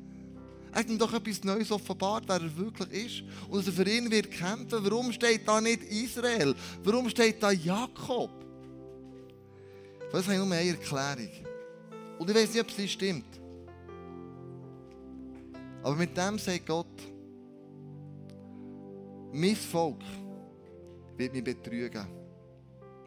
Er 0.72 0.80
hat 0.80 0.88
ihm 0.88 0.98
doch 0.98 1.12
etwas 1.12 1.44
Neues 1.44 1.70
offenbart, 1.70 2.24
wer 2.26 2.40
er 2.40 2.56
wirklich 2.56 3.06
ist. 3.06 3.48
Und 3.48 3.58
dass 3.58 3.66
er 3.68 3.84
für 3.84 3.88
ihn 3.88 4.10
wird 4.10 4.30
kämpfen. 4.30 4.78
Warum 4.82 5.12
steht 5.12 5.46
da 5.46 5.60
nicht 5.60 5.84
Israel? 5.84 6.54
Warum 6.82 7.08
steht 7.08 7.42
da 7.42 7.52
Jakob? 7.52 8.30
Das 10.10 10.28
ich 10.28 10.36
nur 10.36 10.46
eine 10.46 10.68
Erklärung. 10.68 11.28
Und 12.18 12.30
ich 12.30 12.36
weiß 12.36 12.54
nicht, 12.54 12.60
ob 12.60 12.70
sie 12.70 12.88
stimmt. 12.88 13.40
Aber 15.82 15.96
mit 15.96 16.16
dem 16.16 16.38
sagt 16.38 16.66
Gott, 16.66 16.86
mein 19.32 19.56
Volk, 19.56 20.00
wird 21.16 21.32
mich 21.32 21.44
betrügen. 21.44 22.06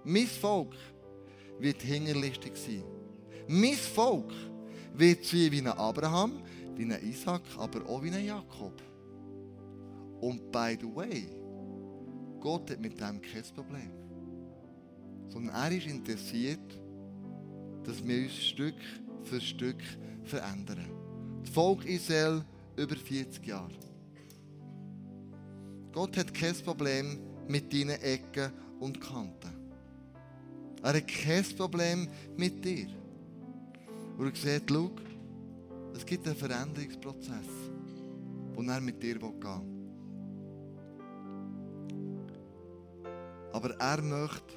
Mein 0.03 0.27
Volk 0.27 0.75
wird 1.59 1.81
hingerlistig 1.81 2.55
sein. 2.55 2.83
Mein 3.47 3.73
Volk 3.73 4.31
wird 4.93 5.23
sein 5.25 5.51
wie 5.51 5.59
ein 5.59 5.67
Abraham, 5.67 6.41
wie 6.75 6.83
ein 6.83 7.01
Isaac, 7.03 7.41
aber 7.57 7.87
auch 7.87 8.03
wie 8.03 8.11
ein 8.11 8.25
Jakob. 8.25 8.81
Und 10.21 10.51
by 10.51 10.77
the 10.79 10.95
way, 10.95 11.27
Gott 12.39 12.69
hat 12.71 12.79
mit 12.79 12.99
dem 12.99 13.21
kein 13.21 13.43
Problem. 13.55 13.91
Sondern 15.29 15.55
er 15.55 15.71
ist 15.71 15.87
interessiert, 15.87 16.79
dass 17.83 18.05
wir 18.05 18.23
uns 18.23 18.33
Stück 18.33 18.75
für 19.23 19.41
Stück 19.41 19.81
verändern. 20.23 20.85
Das 21.41 21.49
Volk 21.51 21.85
Israel 21.85 22.43
über 22.75 22.95
40 22.95 23.45
Jahre. 23.45 23.73
Gott 25.91 26.15
hat 26.17 26.33
kein 26.33 26.53
Problem 26.55 27.19
mit 27.47 27.73
deinen 27.73 28.01
Ecken 28.01 28.51
und 28.79 28.99
Kanten. 29.01 29.56
Er 30.83 30.93
hat 30.93 31.07
kein 31.07 31.43
Problem 31.55 32.07
mit 32.35 32.63
dir. 32.63 32.87
Und 34.17 34.27
er 34.27 34.35
sieht, 34.35 34.69
schau, 34.69 34.91
es 35.95 36.05
gibt 36.05 36.27
einen 36.27 36.35
Veränderungsprozess, 36.35 37.47
und 38.55 38.69
er 38.69 38.81
mit 38.81 39.01
dir 39.01 39.19
gehen 39.19 39.41
will. 39.41 39.77
Aber 43.53 43.71
er 43.79 44.01
möchte, 44.01 44.53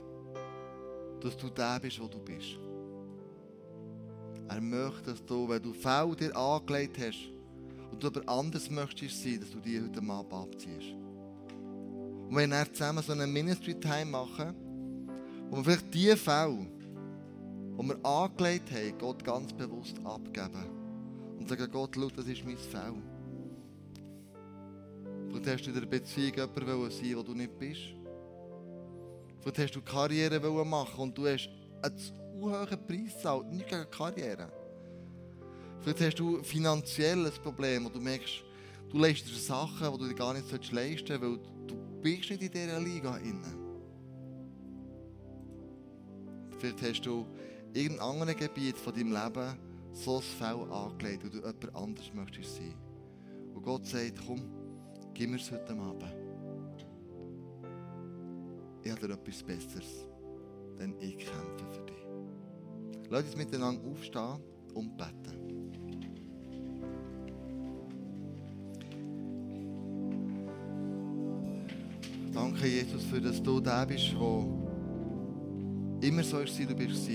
dass 1.21 1.37
du 1.37 1.49
der 1.51 1.79
bist, 1.81 2.01
wo 2.01 2.09
du 2.09 2.19
bist. 2.19 2.59
Er 4.49 4.61
möchte, 4.61 5.13
dass 5.13 5.25
du, 5.25 5.49
wenn 5.49 5.63
du 5.63 5.73
faul 5.73 6.17
dir 6.17 6.37
angelegt 6.37 6.99
hast 6.99 7.31
und 7.93 8.03
du 8.03 8.09
aber 8.09 8.29
anders 8.29 8.69
möchtest 8.69 9.23
sein, 9.23 9.41
dass 9.41 9.51
du 9.51 9.61
die 9.61 9.81
heute 9.81 10.01
Abend 10.01 10.33
abziehst. 10.33 10.95
Und 12.29 12.37
wenn 12.37 12.51
wir 12.51 12.73
zusammen 12.73 13.03
so 13.03 13.13
einen 13.13 13.33
Ministry-Time 13.33 14.07
machen, 14.07 14.55
wir 15.57 15.65
vielleicht 15.65 15.95
die 15.95 16.17
Fälle, 16.17 16.67
die 17.79 17.89
wir 17.89 18.05
angelegt 18.05 18.71
haben, 18.71 18.99
Gott 18.99 19.25
ganz 19.25 19.53
bewusst 19.53 19.97
abgeben. 20.05 20.67
Und 21.39 21.49
sagen, 21.49 21.69
Gott, 21.73 21.91
schau, 21.95 22.09
das 22.11 22.27
ist 22.27 22.45
mein 22.45 22.57
Fell. 22.57 22.95
Vielleicht 25.29 25.47
hast 25.47 25.67
du 25.67 25.71
in 25.71 25.81
der 25.81 25.87
Beziehung 25.87 26.35
jemanden 26.35 26.91
sein 26.91 27.17
wo 27.17 27.23
du 27.23 27.35
nicht 27.35 27.59
bist. 27.59 27.81
Vielleicht 29.41 29.59
hast 29.59 29.77
du 29.77 29.83
Karriere 29.83 30.65
machen 30.65 31.01
und 31.01 31.17
du 31.17 31.27
hast 31.27 31.49
einen 31.83 31.97
zu 31.97 32.13
hohen 32.41 32.87
Preis 32.87 33.15
gezahlt, 33.15 33.51
nicht 33.51 33.69
gegen 33.69 33.91
Karriere. 33.91 34.53
Vielleicht 35.81 36.01
hast 36.01 36.19
du 36.19 36.39
ein 36.39 37.33
Problem, 37.43 37.85
wo 37.87 37.89
du 37.89 38.01
merkst, 38.01 38.43
du 38.91 38.99
leistest 38.99 39.47
Sachen, 39.47 39.93
die 39.93 39.99
du 39.99 40.09
dir 40.09 40.15
gar 40.15 40.35
nicht 40.35 40.73
leisten 40.73 41.07
solltest, 41.07 41.23
weil 41.23 41.39
du 41.67 41.77
bist 42.03 42.31
nicht 42.31 42.43
in 42.43 42.51
dieser 42.51 42.81
Liga 42.81 43.17
inne. 43.17 43.60
Vielleicht 46.61 46.83
hast 46.83 47.07
du 47.07 47.25
in 47.73 47.83
irgendeinem 47.83 48.11
anderen 48.11 48.37
Gebiet 48.37 48.77
von 48.77 48.93
deinem 48.93 49.13
Leben 49.13 49.59
so 49.93 50.17
ein 50.17 50.23
Fell 50.23 50.71
angelegt, 50.71 51.25
wo 51.25 51.29
du 51.29 51.39
jemand 51.39 51.75
anders 51.75 52.13
möchtest 52.13 52.57
sein. 52.57 52.75
Und 53.55 53.63
Gott 53.63 53.87
sagt, 53.87 54.21
komm, 54.27 54.43
gib 55.15 55.31
mir 55.31 55.37
es 55.37 55.51
heute 55.51 55.73
Abend. 55.73 56.05
Ich 58.83 58.91
habe 58.91 59.07
dir 59.07 59.15
etwas 59.15 59.43
Besseres, 59.43 60.07
denn 60.79 60.95
ich 61.01 61.17
kämpfe 61.17 61.67
für 61.71 61.87
dich. 61.87 63.09
Lass 63.09 63.25
uns 63.25 63.37
miteinander 63.37 63.83
aufstehen 63.89 64.43
und 64.75 64.99
beten. 64.99 65.41
Danke, 72.35 72.67
Jesus, 72.67 73.05
für 73.05 73.21
dass 73.21 73.43
du 73.43 73.61
der 73.61 73.87
bist, 73.87 74.13
der 74.13 74.70
immer 76.01 76.23
so 76.23 76.39
ist, 76.41 76.59
du 76.59 76.75
bist. 76.75 77.09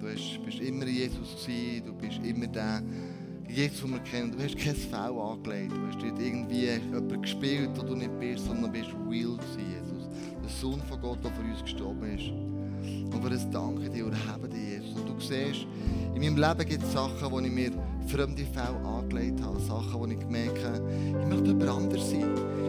Du 0.00 0.06
bist 0.44 0.60
immer 0.60 0.86
Jesus 0.86 1.44
gewesen, 1.44 1.86
du 1.86 1.92
bist 1.94 2.20
immer 2.22 2.46
der 2.46 2.82
Jesus, 3.48 3.80
den 3.80 3.92
wir 3.92 3.98
kennen. 4.00 4.30
Du 4.30 4.42
hast 4.42 4.56
kein 4.58 4.76
Fell 4.76 5.18
angelegt, 5.18 5.72
du 5.72 5.86
hast 5.86 6.02
nicht 6.02 6.18
irgendwie 6.20 6.66
jemanden 6.66 7.22
gespielt, 7.22 7.70
wo 7.76 7.82
du 7.82 7.94
nicht 7.94 8.20
bist, 8.20 8.44
sondern 8.44 8.70
bist 8.70 8.90
real 9.08 9.36
gewesen, 9.36 9.72
Jesus. 9.72 10.08
Der 10.42 10.50
Sohn 10.50 10.80
von 10.88 11.00
Gott, 11.00 11.18
der 11.24 11.32
für 11.32 11.42
uns 11.42 11.62
gestorben 11.62 12.16
ist. 12.16 12.28
Und 13.12 13.22
für 13.22 13.30
das 13.30 13.50
danke 13.50 13.88
dir 13.88 14.06
und 14.06 14.28
habe 14.28 14.48
dir, 14.48 14.80
Jesus. 14.80 15.00
Und 15.00 15.08
du 15.08 15.18
siehst, 15.18 15.66
in 16.14 16.20
meinem 16.20 16.36
Leben 16.36 16.68
gibt 16.68 16.84
es 16.84 16.92
Sachen, 16.92 17.30
wo 17.30 17.40
ich 17.40 17.50
mir 17.50 17.72
fremde 18.06 18.44
Fälle 18.44 18.78
angelegt 18.84 19.40
habe. 19.42 19.58
Sachen, 19.60 19.94
wo 19.94 20.06
ich 20.06 20.18
gemerkt 20.18 20.64
habe, 20.64 20.82
ich 21.08 21.26
möchte 21.26 21.48
jemand 21.48 21.70
anders 21.70 22.10
sein. 22.10 22.28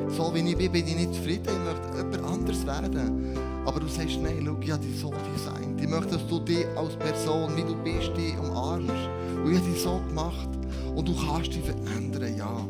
So 0.10 0.34
wie 0.34 0.40
ich 0.40 0.58
bin, 0.58 0.72
bin 0.72 0.88
ich 0.88 0.96
nicht 0.96 1.14
zufrieden. 1.14 1.44
Ich 1.46 1.74
möchte 1.74 1.98
jemand 1.98 2.24
anders 2.24 2.66
werden. 2.66 3.49
Aber 3.70 3.82
du 3.82 3.88
sagst, 3.88 4.20
nein, 4.20 4.42
schau, 4.44 4.58
ich 4.60 4.72
habe 4.72 4.84
dich 4.84 5.00
so 5.00 5.14
designt. 5.32 5.80
Ich 5.80 5.88
möchte, 5.88 6.14
dass 6.14 6.26
du 6.26 6.40
dich 6.40 6.66
als 6.76 6.96
Person, 6.96 7.56
wie 7.56 7.62
du 7.62 7.76
bist, 7.84 8.18
dich 8.18 8.36
umarmst. 8.40 8.90
Und 8.90 9.52
ich 9.52 9.60
habe 9.60 9.70
dich 9.70 9.80
so 9.84 10.02
gemacht. 10.08 10.50
Und 10.96 11.08
du 11.08 11.16
kannst 11.16 11.54
dich 11.54 11.62
verändern, 11.62 12.36
ja. 12.36 12.66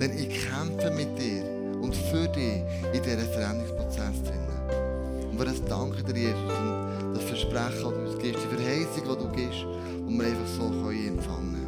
Denn 0.00 0.18
ich 0.18 0.28
kämpfe 0.28 0.90
mit 0.90 1.16
dir 1.16 1.44
und 1.80 1.94
für 1.94 2.26
dich 2.26 2.60
in 2.92 3.02
diesem 3.04 3.20
Veränderungsprozess 3.20 4.20
drin. 4.24 5.30
Und 5.30 5.38
wir 5.38 5.68
danke 5.68 6.02
dir, 6.12 6.18
Jesus, 6.18 6.58
und 6.58 7.14
das 7.14 7.22
Versprechen, 7.22 7.70
das 7.70 7.80
du 7.82 7.88
uns 7.88 8.18
gibst, 8.18 8.42
die 8.42 8.56
Verheißung, 8.56 9.02
die 9.04 9.22
du 9.22 9.28
gibst, 9.30 9.64
und 10.08 10.18
wir 10.18 10.26
einfach 10.26 10.48
so 10.58 10.90
empfangen 10.90 11.65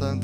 können. 0.00 0.20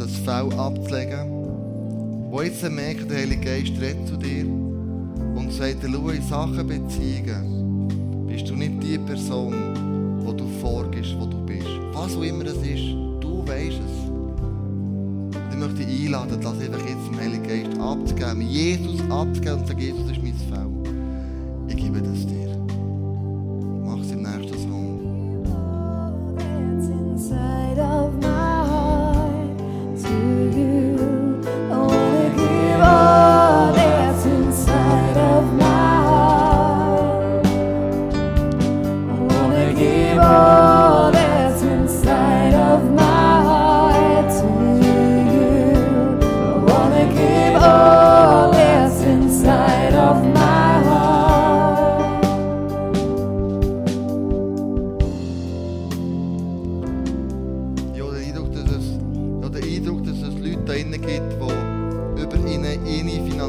jetzt 2.42 2.70
merkt, 2.70 3.10
der 3.10 3.18
Heilige 3.18 3.44
Geist 3.44 3.72
redet 3.80 4.08
zu 4.08 4.16
dir 4.16 4.44
und 4.44 5.52
sagt 5.52 5.76
schau, 5.82 6.08
in 6.08 6.22
Sachen 6.22 6.66
Beziehungen 6.66 8.26
bist 8.26 8.48
du 8.48 8.54
nicht 8.54 8.82
die 8.82 8.96
Person, 8.98 9.54
wo 10.24 10.32
du 10.32 10.46
vorgehst, 10.60 11.14
wo 11.18 11.26
du 11.26 11.44
bist. 11.44 11.68
Was 11.92 12.16
auch 12.16 12.22
immer 12.22 12.46
es 12.46 12.56
ist, 12.56 12.94
du 13.20 13.46
weißt 13.46 13.78
es. 13.78 14.08
Und 14.08 15.30
ich 15.50 15.56
möchte 15.56 15.84
dich 15.84 16.06
einladen, 16.06 16.40
das 16.40 16.52
einfach 16.52 16.80
jetzt 16.80 17.06
dem 17.08 17.18
Heiligen 17.18 17.42
Geist 17.42 17.78
abzugeben, 17.80 18.40
Jesus 18.40 19.00
abzugeben 19.10 19.60
und 19.60 19.66
sagen, 19.66 19.80
Jesus, 19.80 20.15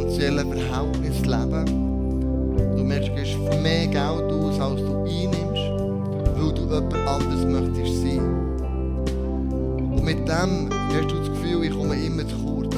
finanziellen 0.08 0.52
Verhältnis 0.52 1.26
leben. 1.26 1.66
Du 2.78 2.84
merkst, 2.84 3.10
du 3.10 3.16
gibst 3.16 3.62
mehr 3.62 3.88
Geld 3.88 4.32
aus, 4.32 4.60
als 4.60 4.82
du 4.82 5.04
einnimmst, 5.04 5.68
weil 6.36 6.54
du 6.54 6.62
jemand 6.62 6.94
anders 7.08 7.46
möchtest 7.46 8.02
sein. 8.02 8.22
Und 9.92 10.04
mit 10.04 10.20
dem 10.20 10.70
hast 10.70 11.12
du 11.12 11.16
das 11.20 11.30
Gefühl, 11.30 11.64
ich 11.66 11.72
komme 11.72 11.96
immer 11.96 12.28
zu 12.28 12.36
kurz. 12.38 12.76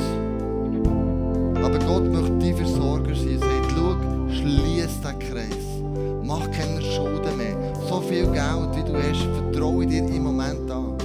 Aber 1.64 1.80
Gott 1.86 2.12
möchte 2.12 2.38
dein 2.40 2.56
Versorger 2.56 3.16
sein. 3.16 3.32
Er 3.34 3.40
sagt, 3.40 3.74
schau, 3.76 3.96
schließ 4.32 5.02
den 5.02 5.20
Kreis. 5.20 6.24
Mach 6.24 6.50
keine 6.52 6.82
Schulden 6.82 7.38
mehr. 7.38 7.56
So 7.88 8.02
viel 8.02 8.26
Geld, 8.26 8.76
wie 8.76 8.92
du 8.92 8.98
hast, 8.98 9.52
vertraue 9.52 9.86
dir 9.86 10.00
im 10.00 10.24
Moment 10.24 10.70
an. 10.72 10.96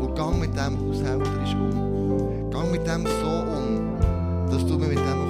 Und 0.00 0.14
geh 0.14 0.40
mit 0.40 0.56
dem 0.56 0.78
haushälterisch 0.80 1.54
um. 1.54 2.50
Geh 2.50 2.70
mit 2.70 2.86
dem 2.86 3.04
so 3.04 3.28
um, 3.28 4.50
dass 4.50 4.64
du 4.66 4.78
mir 4.78 4.88
mit 4.88 4.98
dem 4.98 5.27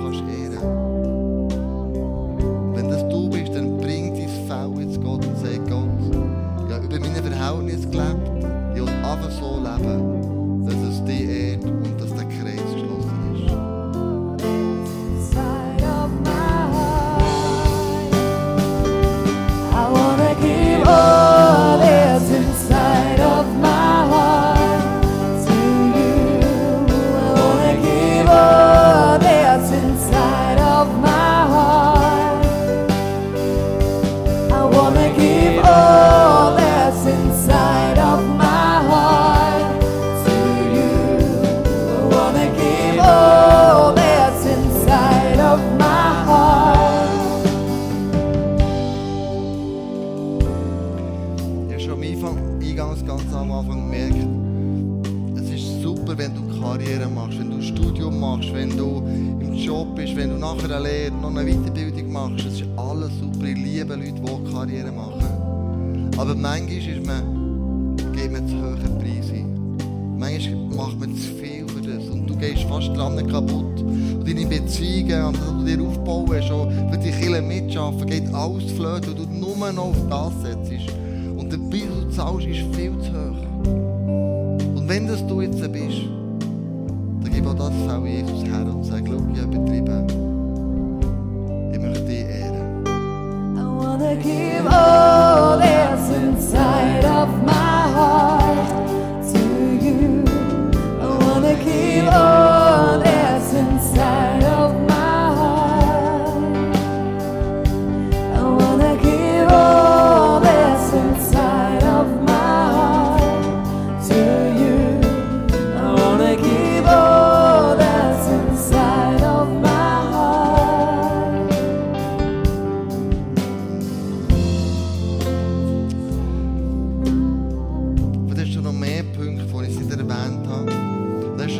am 51.98 52.04
Anfang, 52.04 52.60
eingangs 52.62 53.04
ganz 53.04 53.34
am 53.34 53.50
Anfang 53.50 53.90
gemerkt, 53.90 54.16
es 55.36 55.50
ist 55.50 55.82
super, 55.82 56.16
wenn 56.16 56.32
du 56.34 56.60
Karriere 56.60 57.08
machst, 57.08 57.38
wenn 57.38 57.50
du 57.50 57.56
ein 57.56 57.62
Studium 57.62 58.20
machst, 58.20 58.52
wenn 58.54 58.76
du 58.76 59.02
im 59.40 59.54
Job 59.54 59.96
bist, 59.96 60.14
wenn 60.16 60.30
du 60.30 60.36
nachher 60.36 60.76
eine 60.76 60.88
Lehre, 60.88 61.12
noch 61.12 61.34
eine 61.34 61.44
Weiterbildung 61.44 62.12
machst. 62.12 62.46
Es 62.46 62.60
ist 62.60 62.68
alles 62.76 63.10
super. 63.18 63.46
Ich 63.46 63.56
liebe 63.56 63.94
Leute, 63.94 64.12
die 64.12 64.52
Karriere 64.52 64.92
machen. 64.92 66.12
Aber 66.16 66.34
manchmal 66.34 66.78
ist 66.78 67.06
man, 67.06 67.96
geht 68.12 68.32
man 68.32 68.46
zu 68.48 68.54
hohen 68.54 68.98
Preisen. 68.98 70.18
Manchmal 70.18 70.76
macht 70.76 71.00
man 71.00 71.14
zu 71.16 71.32
viel 71.34 71.66
für 71.68 71.82
das 71.82 72.08
und 72.08 72.28
du 72.28 72.36
gehst 72.36 72.62
fast 72.64 72.88
dran 72.88 73.16
kaputt. 73.26 73.80
Und 73.80 74.24
deine 74.26 74.46
Beziehungen, 74.46 75.24
und 75.24 75.36
das, 75.36 75.48
du 75.48 75.64
dir 75.64 75.82
aufbauen 75.82 76.42
schon 76.42 76.70
für 76.90 76.98
die 76.98 77.10
Kinder 77.10 77.42
mitschaffen, 77.42 78.06
geht 78.06 78.32
alles 78.32 78.70
flöten 78.72 79.14
und 79.14 79.18
du 79.18 79.56
nur 79.56 79.72
noch 79.72 80.10
auf 80.10 80.32
das 80.42 80.42
setzt 80.42 81.07
zahlst, 82.18 82.48
ist 82.48 82.74
viel 82.74 82.98
zu 82.98 83.12
hoch. 83.12 83.66
Und 84.74 84.88
wenn 84.88 85.06
das 85.06 85.24
du 85.28 85.40
jetzt 85.40 85.60
bist, 85.72 86.02
dann 87.22 87.30
gib 87.32 87.46
auch 87.46 87.54
das 87.54 87.72
auch 87.88 88.04
Jesus 88.04 88.42
her 88.44 88.66
und 88.66 88.84
sag, 88.84 89.04
schau, 89.06 89.22
ich 89.32 89.40
habe 89.40 89.56
betrieben. 89.56 90.07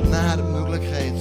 naar 0.09 0.37
de 0.37 0.43
mogelijkheid. 0.43 1.18